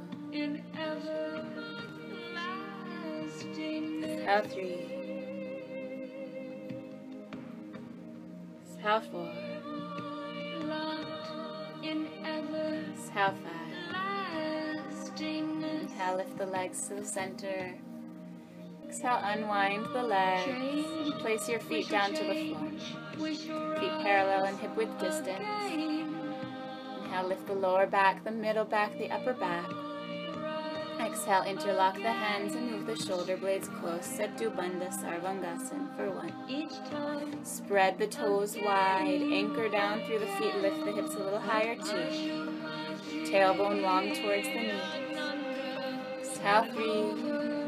[4.03, 4.79] Exhale three.
[8.65, 9.31] Exhale four.
[11.83, 13.71] Exhale five.
[15.21, 17.75] Inhale, lift the legs to the center.
[18.91, 20.85] Exhale, unwind the legs.
[21.21, 22.71] Place your feet down to the floor.
[23.79, 25.39] Feet parallel and hip width distance.
[25.71, 29.65] Inhale, lift the lower back, the middle back, the upper back.
[30.99, 34.05] Exhale, interlock the hands and move the shoulder blades close.
[34.05, 37.45] Setu Bandha Sarvangasana for one.
[37.45, 39.07] Spread the toes wide.
[39.07, 40.53] Anchor down through the feet.
[40.57, 42.59] Lift the hips a little higher, two.
[43.31, 44.81] Tailbone long towards the knee.
[46.19, 47.60] Exhale, three.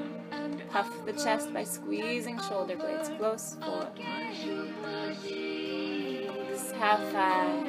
[0.73, 3.87] Puff the chest by squeezing shoulder blades close, four.
[6.51, 7.67] Exhale, five.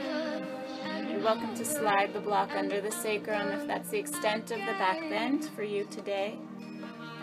[1.11, 4.73] You're welcome to slide the block under the sacrum if that's the extent of the
[4.79, 6.39] back bend for you today.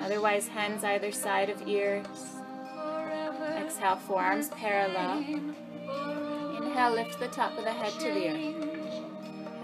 [0.03, 2.05] Otherwise, hands either side of ears.
[3.57, 5.17] Exhale, forearms parallel.
[6.57, 8.55] Inhale, lift the top of the head to the earth.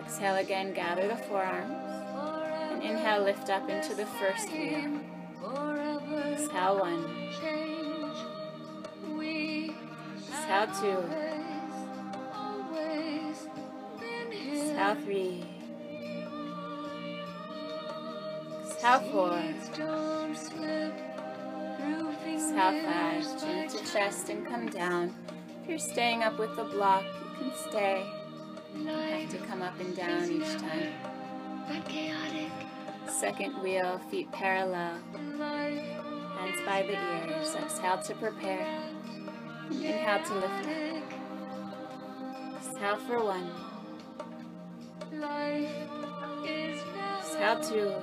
[0.03, 1.75] Exhale again, gather the forearms.
[2.71, 4.99] And inhale, lift up into the first wheel.
[6.09, 7.03] Exhale one.
[10.17, 10.99] Exhale two.
[14.53, 15.45] Exhale three.
[18.63, 19.33] Exhale four.
[22.25, 23.23] Exhale five.
[23.41, 25.13] Chin to chest and come down.
[25.63, 28.05] If you're staying up with the block, you can stay.
[28.77, 30.93] You have to come up and down each time.
[33.09, 34.99] Second wheel, feet parallel.
[35.39, 37.55] Hands by the ears.
[37.55, 38.67] Exhale to prepare.
[39.71, 41.03] Inhale to lift up.
[42.57, 43.49] Exhale for one.
[46.45, 47.93] Exhale two.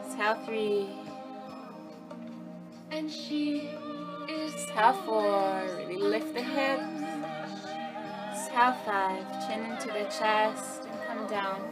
[0.00, 0.88] Exhale three.
[2.90, 3.70] And she
[4.28, 5.62] is Exhale four.
[5.76, 6.82] Really lift the hips.
[8.32, 9.46] Exhale five.
[9.46, 10.81] Chin into the chest
[11.32, 11.62] down.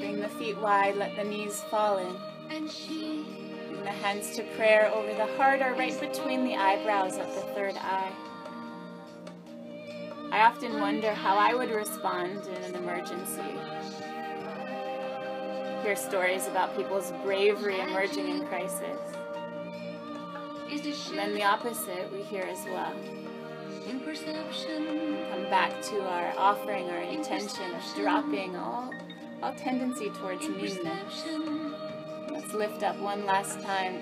[0.00, 0.96] Bring the feet wide.
[0.96, 2.16] Let the knees fall in.
[2.48, 7.42] Bring the hands to prayer over the heart or right between the eyebrows of the
[7.54, 8.12] third eye.
[10.32, 13.54] I often wonder how I would respond in an emergency.
[15.84, 18.98] Hear stories about people's bravery emerging in crisis.
[20.72, 22.92] And then the opposite we hear as well.
[24.00, 28.92] Come back to our offering, our intention of dropping all,
[29.42, 31.24] all tendency towards meanness.
[32.30, 33.94] Let's lift up one last time.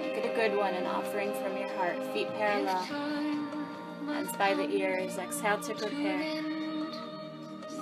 [0.00, 1.96] Make it a good one, an offering from your heart.
[2.12, 2.82] Feet parallel.
[4.06, 5.18] Hands by the ears.
[5.18, 6.20] Exhale to prepare.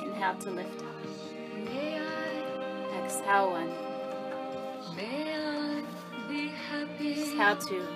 [0.03, 0.87] Inhale to lift up.
[3.05, 3.71] Exhale one.
[7.01, 7.87] Exhale two.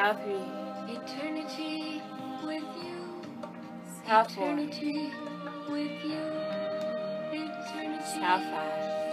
[0.00, 0.96] Three.
[0.96, 2.00] Eternity
[2.42, 3.20] with you.
[4.06, 4.22] Four.
[4.22, 5.10] Eternity
[5.68, 6.22] with you.
[7.30, 8.20] Eternity.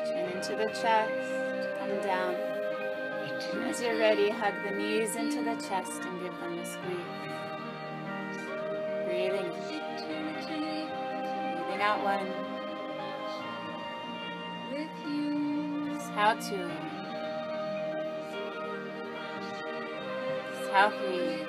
[0.08, 1.12] Chin into the chest.
[1.80, 2.36] Come down.
[2.36, 6.98] And as you're ready, hug the knees into the chest and give them a squeeze.
[9.06, 10.88] Breathing in.
[11.68, 12.26] Breathing out one.
[14.72, 16.87] with you, Exhale two.
[20.78, 21.42] Exhale three.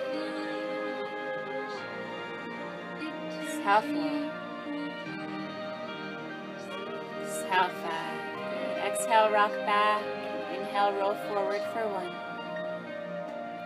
[3.42, 4.16] Exhale four.
[7.22, 8.18] Exhale five.
[8.86, 10.02] Exhale, rock back.
[10.54, 12.10] Inhale, roll forward for one.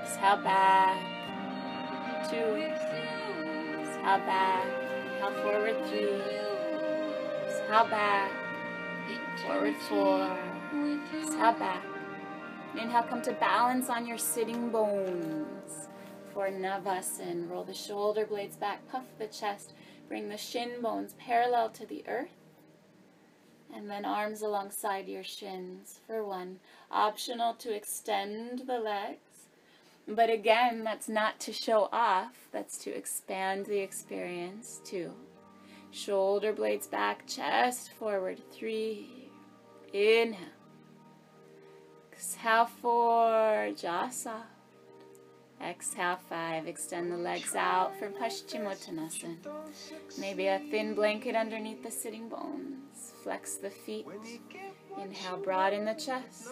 [0.03, 0.99] Exhale back.
[2.29, 2.59] Two.
[3.79, 4.67] Exhale back.
[5.15, 6.23] Inhale forward three.
[7.47, 8.33] Exhale back.
[9.47, 10.37] Forward four.
[11.23, 11.92] Exhale back.
[12.77, 15.89] Inhale, come to balance on your sitting bones.
[16.33, 19.75] For Navasana, roll the shoulder blades back, puff the chest,
[20.09, 22.31] bring the shin bones parallel to the earth.
[23.75, 26.61] And then arms alongside your shins for one.
[26.91, 29.49] Optional to extend the legs.
[30.09, 34.81] But again, that's not to show off, that's to expand the experience.
[34.85, 35.13] Two.
[35.91, 38.41] Shoulder blades back, chest forward.
[38.51, 39.31] Three.
[39.93, 40.52] Inhale.
[42.23, 44.47] Exhale four, soft.
[45.61, 49.39] Exhale five, extend the legs out for Paschimottanasana.
[50.21, 53.13] Maybe a thin blanket underneath the sitting bones.
[53.25, 54.07] Flex the feet.
[55.03, 56.47] Inhale, broaden the chest.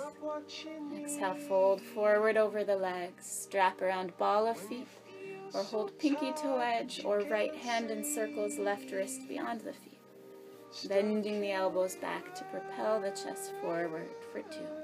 [0.98, 3.24] Exhale, fold forward over the legs.
[3.24, 4.88] Strap around ball of feet.
[5.54, 10.88] Or hold pinky toe edge or right hand encircles left wrist beyond the feet.
[10.88, 14.79] Bending the elbows back to propel the chest forward for two.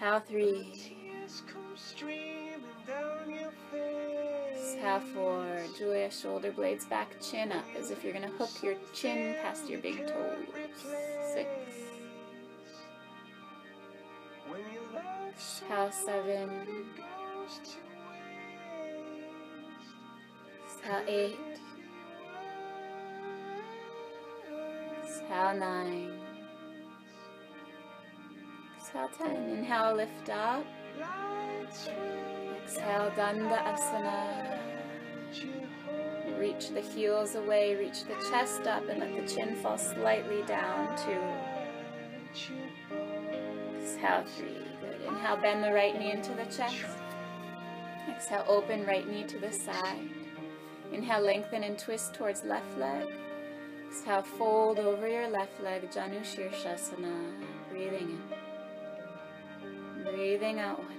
[0.00, 0.96] Exhale three.
[4.54, 5.60] Exhale four.
[5.76, 9.80] Julia, shoulder blades back, chin up, as if you're gonna hook your chin past your
[9.80, 10.46] big toes.
[11.32, 11.48] Six.
[15.30, 16.50] Exhale seven.
[20.64, 21.38] Exhale eight.
[25.02, 26.27] Exhale nine.
[28.88, 29.50] Exhale ten.
[29.50, 30.64] Inhale, lift up.
[32.64, 34.58] Exhale, Danda Asana.
[36.38, 40.96] Reach the heels away, reach the chest up, and let the chin fall slightly down.
[40.96, 41.20] Two.
[43.82, 44.64] Exhale, three.
[44.80, 45.02] Good.
[45.06, 46.86] Inhale, bend the right knee into the chest.
[48.08, 50.08] Exhale, open right knee to the side.
[50.92, 53.06] Inhale, lengthen and twist towards left leg.
[53.88, 57.34] Exhale, fold over your left leg, Janu Shirshasana.
[57.68, 58.47] Breathing in.
[60.18, 60.98] Breathing out one.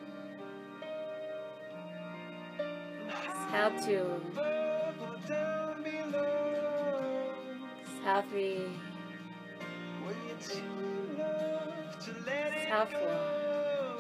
[3.10, 4.08] Exhale two.
[7.84, 8.64] Exhale three.
[12.48, 13.18] Exhale four.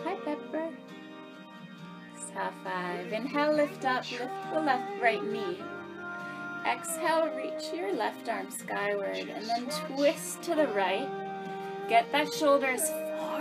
[0.06, 0.70] Hi Pepper.
[2.16, 3.12] Exhale five.
[3.12, 5.62] Inhale, lift up, lift the left right knee.
[6.66, 11.10] Exhale, reach your left arm skyward and then twist to the right.
[11.90, 12.78] Get that shoulder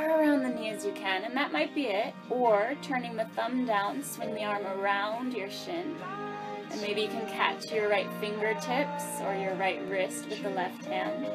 [0.08, 2.14] far around the knee as you can, and that might be it.
[2.30, 5.96] Or turning the thumb down, swing the arm around your shin.
[6.70, 10.84] And maybe you can catch your right fingertips or your right wrist with the left
[10.84, 11.26] hand.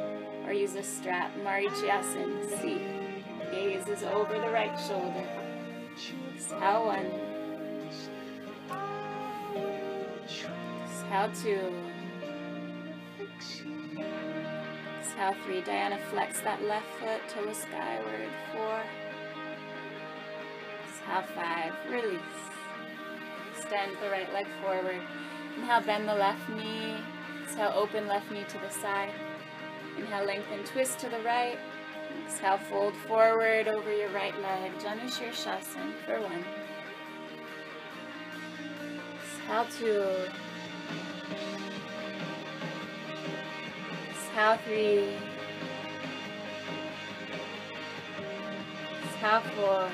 [0.48, 2.82] Or use a strap, Marichyasana C,
[3.52, 5.24] gaze is over the right shoulder.
[6.36, 7.12] Exhale one.
[10.86, 11.93] Exhale two.
[15.04, 15.62] Exhale three.
[15.62, 18.30] Diana, flex that left foot, toe skyward.
[18.54, 18.82] Four.
[20.88, 21.74] Exhale five.
[21.90, 22.20] Release.
[23.56, 25.02] Extend the right leg forward.
[25.58, 26.96] Inhale, bend the left knee.
[27.44, 29.12] Exhale, open left knee to the side.
[29.98, 31.60] Inhale, lengthen, twist to the right.
[32.26, 34.72] Exhale, fold forward over your right leg.
[34.80, 36.46] Janu Shirshasana for one.
[39.42, 40.32] Exhale two.
[44.34, 45.14] Exhale three.
[49.04, 49.90] Exhale four.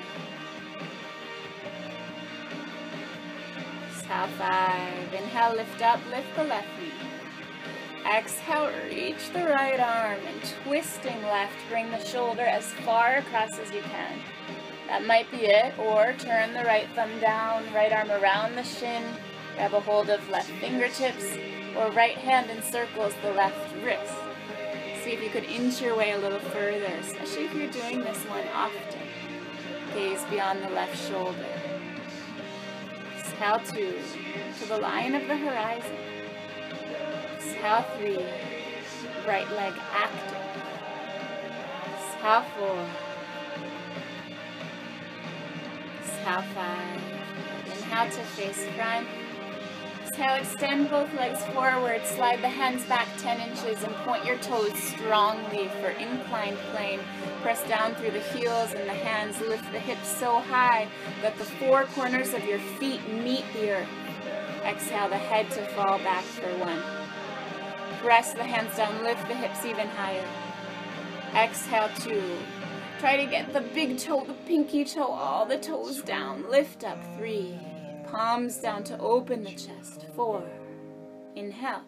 [3.89, 5.13] Exhale five.
[5.13, 6.93] Inhale, lift up, lift the left knee.
[8.09, 13.69] Exhale, reach the right arm and twisting left, bring the shoulder as far across as
[13.73, 14.19] you can.
[14.87, 19.03] That might be it, or turn the right thumb down, right arm around the shin,
[19.55, 21.25] grab a hold of left fingertips,
[21.75, 24.13] or right hand encircles the left wrist
[25.09, 28.17] see if you could inch your way a little further, especially if you're doing this
[28.25, 28.99] one often.
[29.93, 31.47] Gaze beyond the left shoulder.
[33.17, 33.97] Exhale two
[34.59, 35.97] to the line of the horizon.
[37.37, 38.23] Exhale three,
[39.25, 40.37] right leg active.
[41.95, 42.85] Exhale four.
[46.01, 47.01] Exhale five.
[47.65, 49.07] Inhale to face front.
[50.19, 52.05] Exhale, extend both legs forward.
[52.05, 56.99] Slide the hands back 10 inches and point your toes strongly for inclined plane.
[57.41, 59.39] Press down through the heels and the hands.
[59.39, 60.89] Lift the hips so high
[61.21, 63.87] that the four corners of your feet meet the earth.
[64.65, 66.81] Exhale the head to fall back for one.
[67.99, 70.27] Press the hands down, lift the hips even higher.
[71.33, 72.39] Exhale two.
[72.99, 76.51] Try to get the big toe, the pinky toe, all the toes down.
[76.51, 77.57] Lift up three.
[78.11, 80.07] Palms down to open the chest.
[80.15, 80.43] Four.
[81.35, 81.83] Inhale.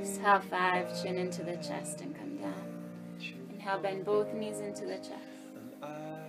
[0.00, 1.02] Exhale five.
[1.02, 2.64] Chin into the chest and come down.
[3.50, 5.12] Inhale, bend both knees into the chest.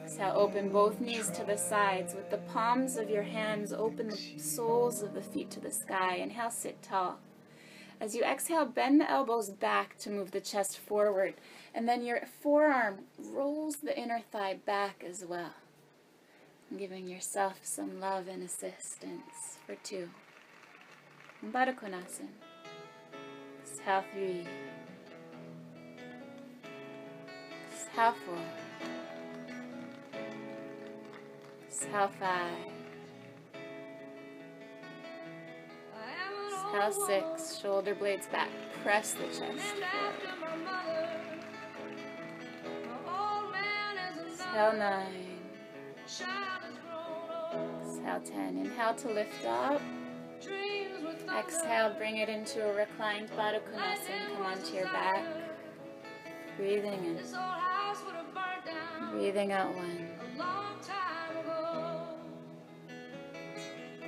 [0.04, 2.14] Exhale, open both knees to the sides.
[2.14, 6.18] With the palms of your hands, open the soles of the feet to the sky.
[6.18, 7.18] Inhale, sit tall.
[8.00, 11.34] As you exhale, bend the elbows back to move the chest forward.
[11.74, 15.54] And then your forearm rolls the inner thigh back as well.
[16.76, 20.10] Giving yourself some love and assistance for two.
[21.46, 22.28] Baddha Konasana.
[23.64, 24.46] Exhale three.
[27.72, 28.38] Exhale four.
[31.68, 32.72] Exhale five.
[36.76, 37.60] Exhale six.
[37.62, 38.50] Shoulder blades back.
[38.84, 40.38] Press the chest forward.
[44.28, 45.27] Exhale nine.
[46.08, 46.30] Exhale
[48.24, 48.58] ten.
[48.58, 49.82] Inhale to lift up.
[51.38, 54.38] Exhale, bring it into a reclined Baddha Konasana.
[54.38, 55.26] Come onto your back.
[56.56, 57.20] Breathing in.
[59.12, 60.08] Breathing out one.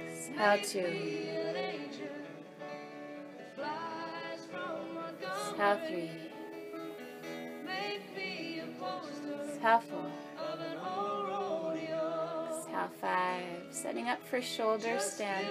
[0.07, 0.93] Exhale two.
[5.51, 6.11] Exhale three.
[9.49, 10.11] Exhale four.
[12.79, 13.43] Exhale five.
[13.71, 15.47] Setting up for shoulder stand.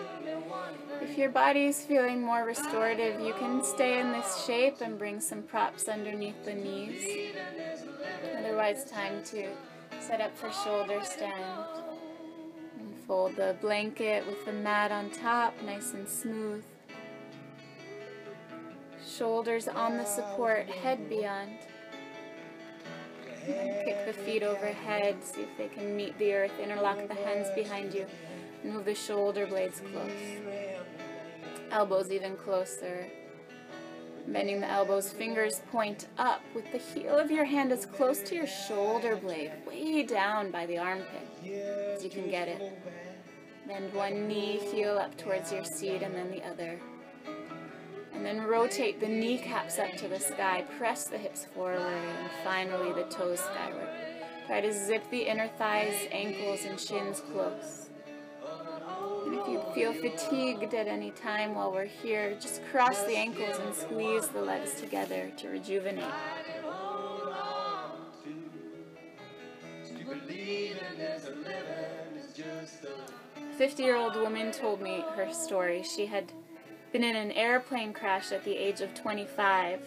[1.01, 5.21] If your body is feeling more restorative, you can stay in this shape and bring
[5.21, 7.33] some props underneath the knees.
[8.39, 9.49] Otherwise, time to
[10.01, 11.45] set up for shoulder stand.
[12.79, 16.65] And fold the blanket with the mat on top, nice and smooth.
[19.07, 21.59] Shoulders on the support, head beyond.
[23.49, 26.53] And kick the feet overhead, see if they can meet the earth.
[26.63, 28.07] Interlock the hands behind you.
[28.63, 30.11] Move the shoulder blades close.
[31.71, 33.07] Elbows even closer.
[34.27, 38.35] Bending the elbows, fingers point up with the heel of your hand as close to
[38.35, 42.79] your shoulder blade, way down by the armpit as you can get it.
[43.67, 46.79] Bend one knee, heel up towards your seat, and then the other.
[48.19, 50.65] And then rotate the kneecaps up to the sky.
[50.77, 53.89] Press the hips forward and finally the toes skyward.
[54.49, 57.91] Try to zip the inner thighs, ankles, and shins close.
[59.25, 63.57] And if you feel fatigued at any time while we're here, just cross the ankles
[63.61, 66.05] and squeeze the legs together to rejuvenate.
[73.57, 75.85] 50 year old woman told me her story.
[75.85, 76.33] She had
[76.93, 79.81] been in an airplane crash at the age of 25.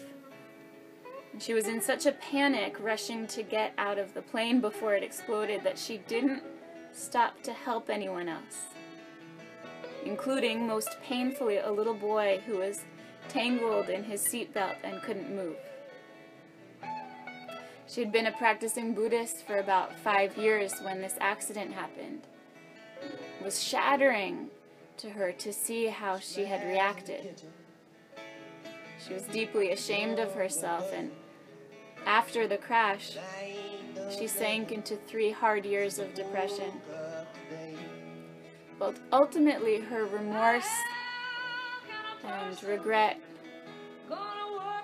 [1.32, 4.94] And she was in such a panic rushing to get out of the plane before
[4.94, 6.42] it exploded that she didn't
[6.92, 8.66] stop to help anyone else,
[10.04, 12.84] including, most painfully, a little boy who was
[13.28, 15.56] tangled in his seatbelt and couldn't move.
[17.86, 22.26] She had been a practicing Buddhist for about five years when this accident happened.
[23.02, 24.48] It was shattering
[24.98, 27.42] to her to see how she had reacted.
[29.06, 31.10] She was deeply ashamed of herself, and
[32.06, 33.16] after the crash,
[34.16, 36.72] she sank into three hard years of depression.
[38.78, 40.68] But ultimately, her remorse
[42.24, 43.18] and regret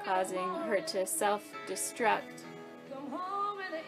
[0.05, 2.43] causing her to self destruct.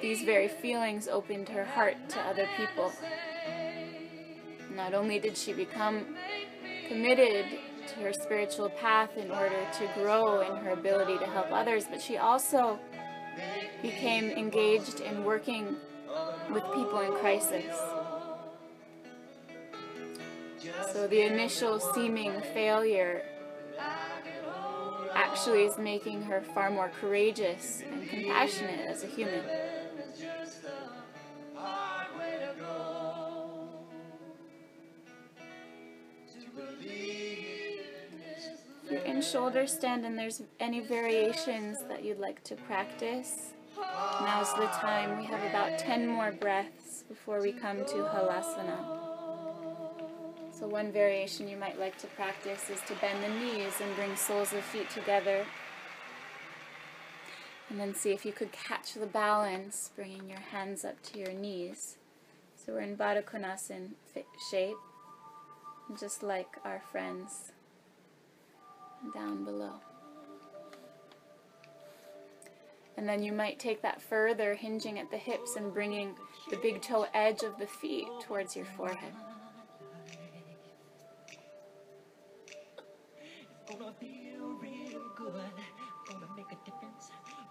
[0.02, 2.92] These very feelings opened her heart to other people.
[4.80, 6.06] Not only did she become
[6.88, 7.44] committed
[7.88, 12.00] to her spiritual path in order to grow in her ability to help others, but
[12.00, 12.78] she also
[13.82, 15.76] became engaged in working
[16.50, 17.76] with people in crisis.
[20.94, 23.22] So the initial seeming failure
[25.14, 29.44] actually is making her far more courageous and compassionate as a human.
[38.82, 43.52] If you're in shoulder stand and there's any variations that you'd like to practice,
[44.22, 45.18] Now's the time.
[45.18, 48.78] We have about 10 more breaths before we come to Halasana.
[50.52, 54.14] So, one variation you might like to practice is to bend the knees and bring
[54.16, 55.46] soles of feet together.
[57.70, 61.32] And then see if you could catch the balance, bringing your hands up to your
[61.32, 61.96] knees.
[62.56, 63.90] So, we're in Baddha Konasana
[64.50, 64.76] shape,
[65.98, 67.52] just like our friends
[69.14, 69.74] down below.
[72.96, 76.14] And then you might take that further, hinging at the hips and bringing
[76.50, 79.14] the big toe edge of the feet towards your forehead.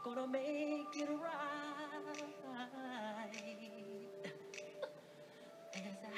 [0.03, 1.49] Gonna make it right.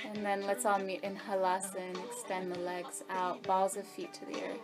[0.08, 2.04] And then let's all meet in halasana.
[2.06, 4.60] Extend the legs out, balls of feet to the earth.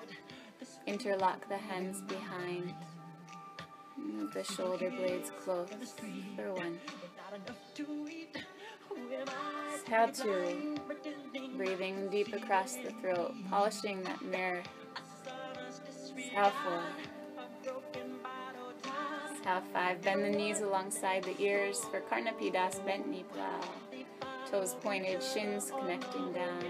[0.86, 2.74] Interlock the hands behind.
[3.98, 5.70] Move the shoulder blades close
[6.36, 6.80] for one.
[9.76, 10.76] Exhale two.
[11.56, 14.64] Breathing deep across the throat, polishing that mirror.
[16.18, 16.84] Exhale four.
[19.32, 20.02] Exhale five.
[20.02, 23.62] Bend the knees alongside the ears for Karnapidasana, bent knee plow.
[24.49, 26.64] Toes pointed, shins connecting down.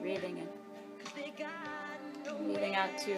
[0.00, 0.48] Breathing in.
[2.44, 3.14] Breathing out to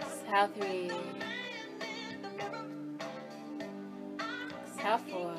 [0.00, 0.90] Exhale three.
[4.68, 5.34] Exhale four.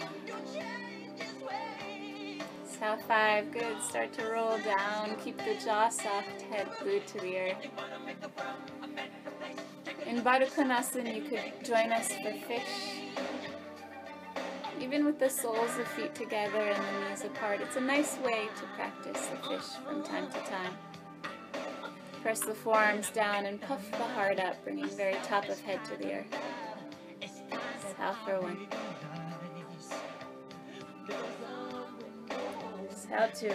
[2.66, 3.52] Exhale five.
[3.54, 3.82] Good.
[3.82, 5.16] Start to roll down.
[5.24, 7.66] Keep the jaw soft, head glued to the earth.
[10.06, 13.61] In Baddha you could join us for fish.
[14.82, 18.48] Even with the soles of feet together and the knees apart, it's a nice way
[18.58, 20.74] to practice the fish from time to time.
[22.24, 25.96] Press the forearms down and puff the heart up, bringing very top of head to
[25.98, 26.36] the earth.
[27.22, 28.68] Exhale for one.
[32.90, 33.54] Exhale two.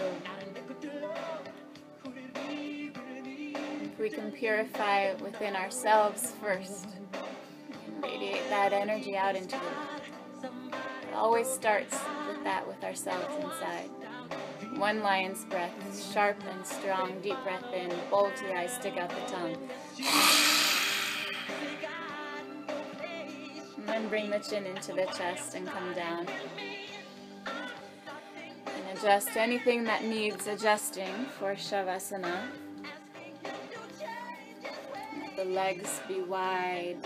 [3.99, 6.87] We can purify it within ourselves first.
[8.01, 10.86] radiate that energy out into the world.
[11.17, 13.89] Always starts with that with ourselves inside.
[14.77, 15.73] One lion's breath,
[16.13, 19.57] sharp and strong, deep breath in, bold your eyes, stick out the tongue.
[23.77, 26.27] And then bring the chin into the chest and come down.
[28.67, 32.43] And adjust anything that needs adjusting for Shavasana.
[35.19, 36.97] Let the legs be wide.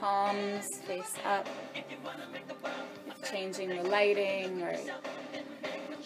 [0.00, 1.46] Palms face up.
[3.30, 4.74] Changing the lighting or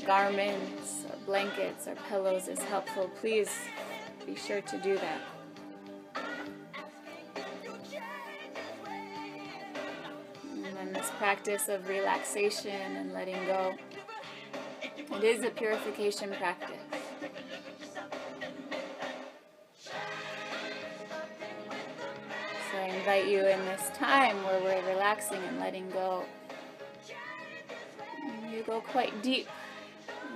[0.04, 3.50] garments or blankets or pillows is helpful, please
[4.26, 5.20] be sure to do that.
[10.52, 13.74] And then this practice of relaxation and letting go,
[15.12, 16.93] it is a purification practice.
[23.04, 26.24] Invite you in this time where we're relaxing and letting go.
[28.50, 29.46] You go quite deep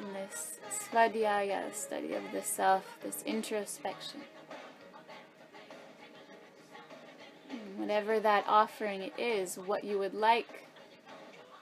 [0.02, 4.20] in this svadhyaya, study of the self, this introspection.
[7.78, 10.66] Whatever that offering is, what you would like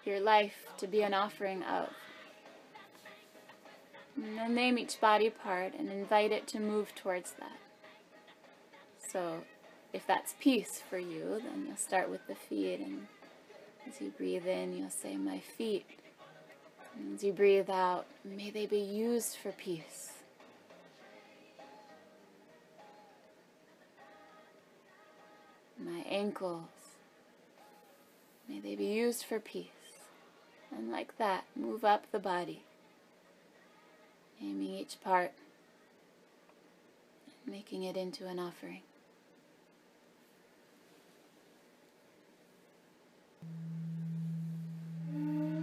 [0.05, 1.89] your life to be an offering of.
[4.17, 7.61] And then name each body part and invite it to move towards that.
[8.99, 9.45] So,
[9.97, 13.07] if that's peace for you, then you'll start with the feet, and
[13.89, 15.87] as you breathe in, you'll say, My feet
[16.95, 20.13] And as you breathe out, may they be used for peace.
[25.83, 26.69] My ankles,
[28.47, 29.71] may they be used for peace.
[30.77, 32.65] And like that, move up the body,
[34.43, 35.33] naming each part,
[37.47, 38.83] making it into an offering.
[45.13, 45.56] Mm-hmm.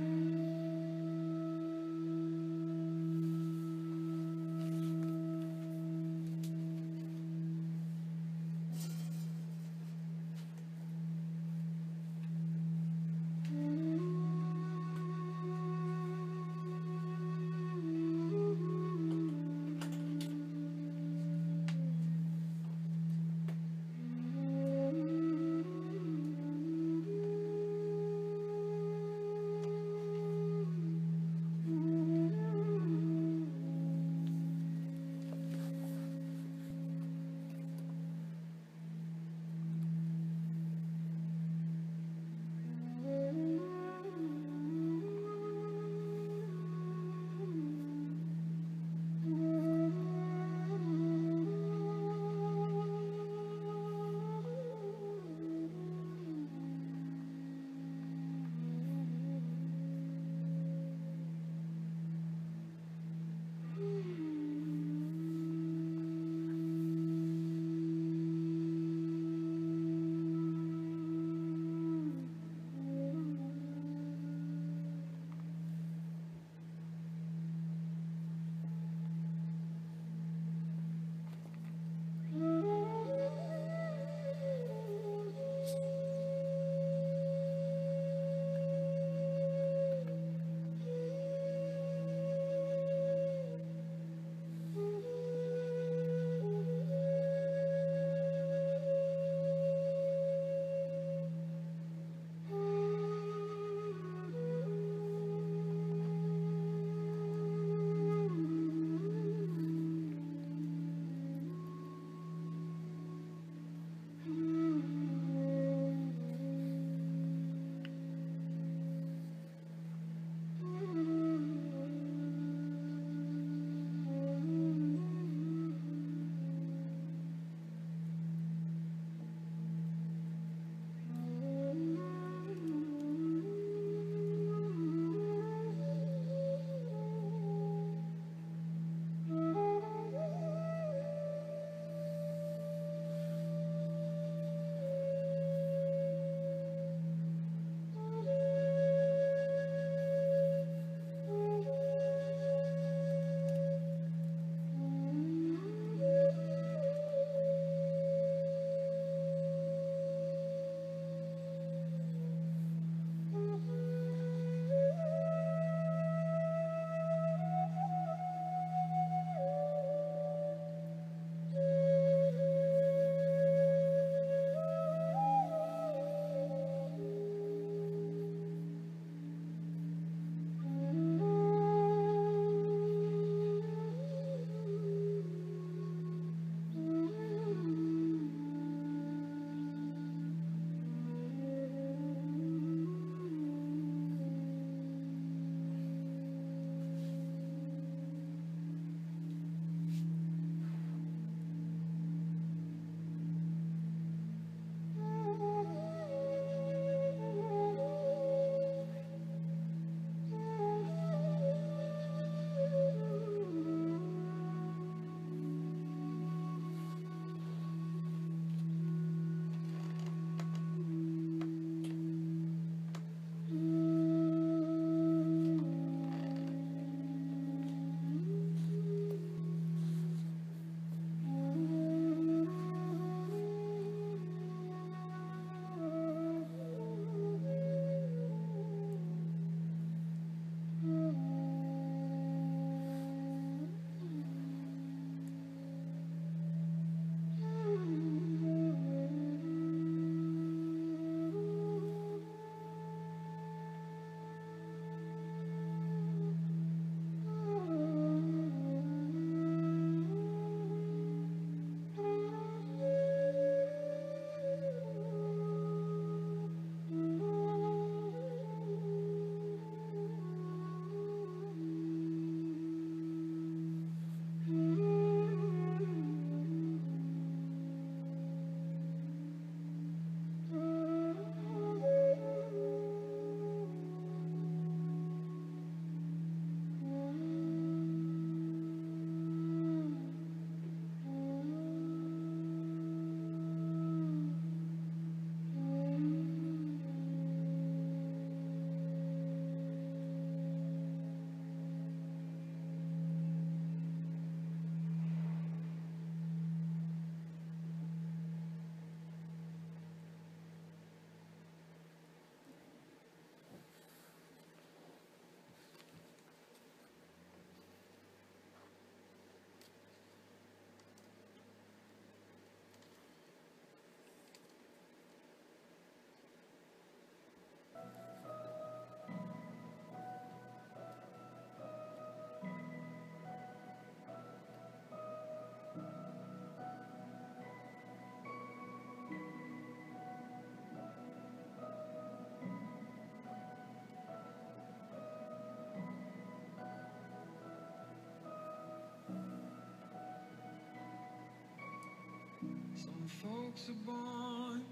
[353.10, 354.64] Folks are born,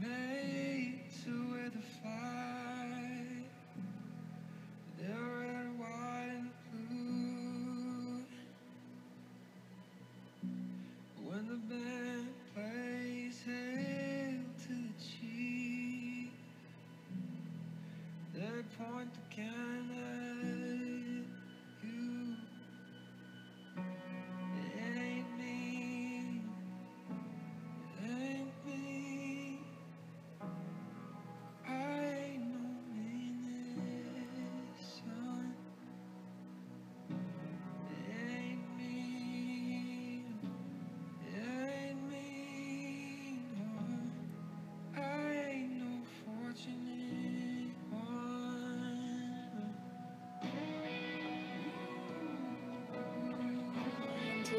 [0.00, 3.44] made to wear the flag.
[4.98, 8.24] They're red, white, and blue.
[11.24, 16.32] When the band plays hail to the chief,
[18.34, 19.59] they point the cannon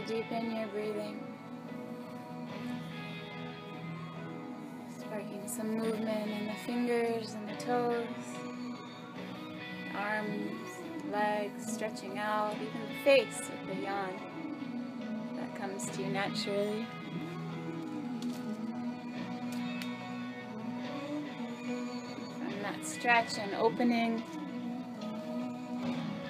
[0.07, 1.23] Deepen your breathing.
[4.99, 8.07] Sparking some movement in the fingers and the toes,
[9.95, 10.69] arms,
[11.11, 14.19] legs stretching out, even the face with the yawn.
[15.38, 16.86] That comes to you naturally.
[22.40, 24.23] From that stretch and opening,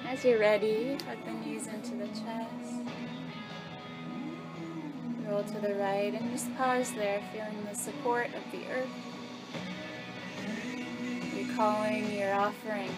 [0.06, 2.81] as you're ready, hug the knees into the chest.
[5.32, 8.86] Roll to the right and just pause there, feeling the support of the earth.
[11.34, 12.90] Recalling your offering.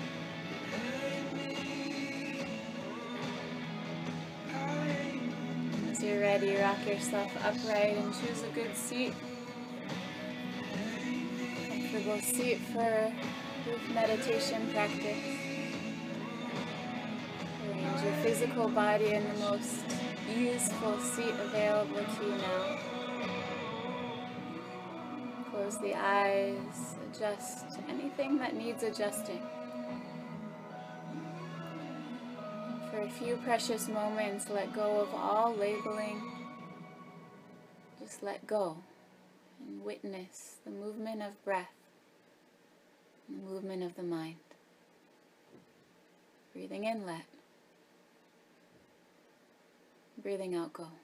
[5.93, 9.15] As you're ready, rock yourself upright and choose a good seat.
[11.69, 13.12] Comfortable seat for
[13.62, 15.24] group meditation practice.
[17.69, 19.93] Arrange your physical body in the most
[20.36, 22.78] useful seat available to you now.
[25.51, 29.40] Close the eyes, adjust anything that needs adjusting.
[32.90, 36.20] For a few precious moments, let go of all labeling.
[38.01, 38.78] Just let go
[39.66, 41.74] and witness the movement of breath,
[43.28, 44.36] the movement of the mind.
[46.52, 47.34] Breathing in, let.
[50.24, 51.03] Breathing out, go.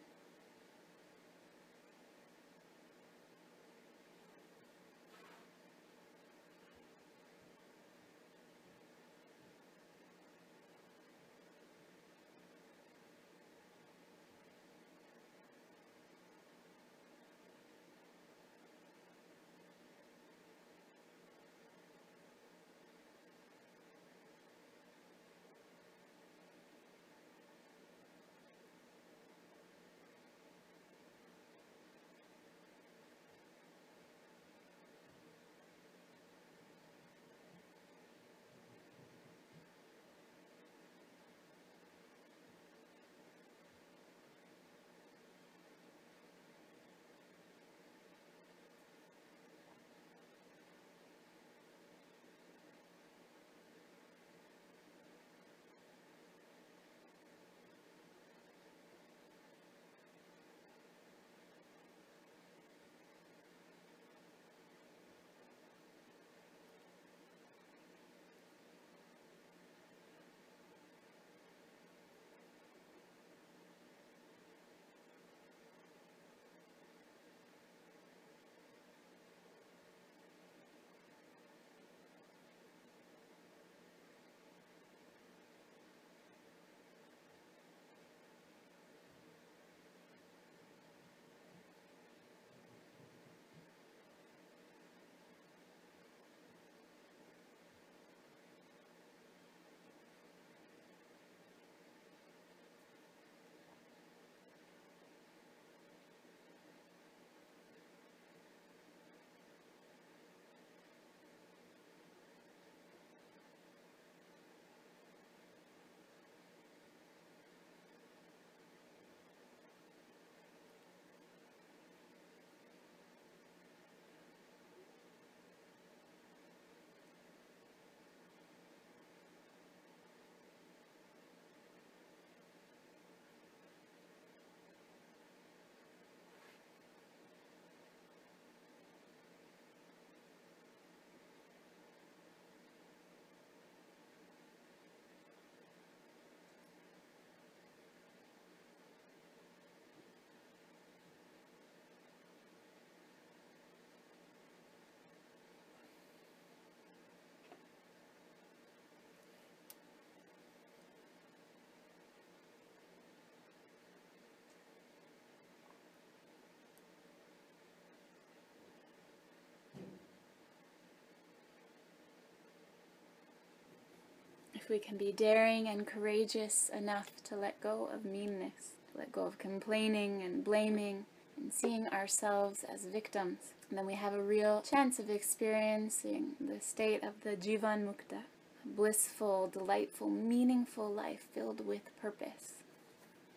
[174.70, 179.24] We can be daring and courageous enough to let go of meanness, to let go
[179.24, 181.05] of complaining and blaming,
[181.36, 183.38] and seeing ourselves as victims.
[183.68, 188.22] And then we have a real chance of experiencing the state of the Jivan Mukta,
[188.64, 192.55] a blissful, delightful, meaningful life filled with purpose.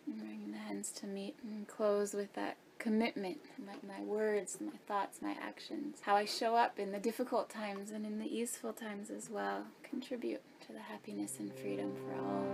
[0.06, 4.76] And bringing the hands to meet and close with that commitment, like my words, my
[4.86, 8.74] thoughts, my actions, how I show up in the difficult times and in the easeful
[8.74, 9.64] times as well,
[9.94, 12.44] contribute to the happiness and freedom for all.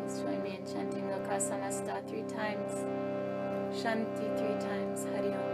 [0.00, 2.72] Please join me in chanting Loka Samasta three times,
[3.70, 5.50] Shanti three times, Hari Om.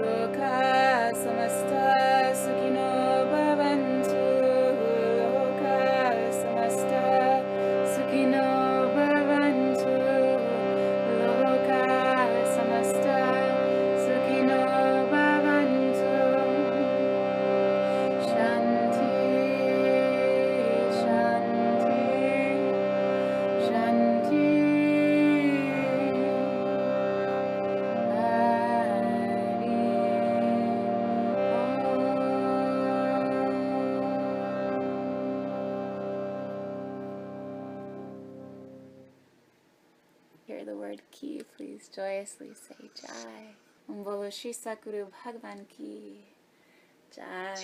[0.00, 1.12] Loka
[2.40, 3.15] Sukhino
[41.96, 43.56] joyously say Jai.
[43.88, 46.20] Om Bolo Shri Satguru Bhagavan ki.
[47.16, 47.56] Jai.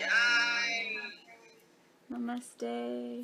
[2.11, 3.21] Namaste.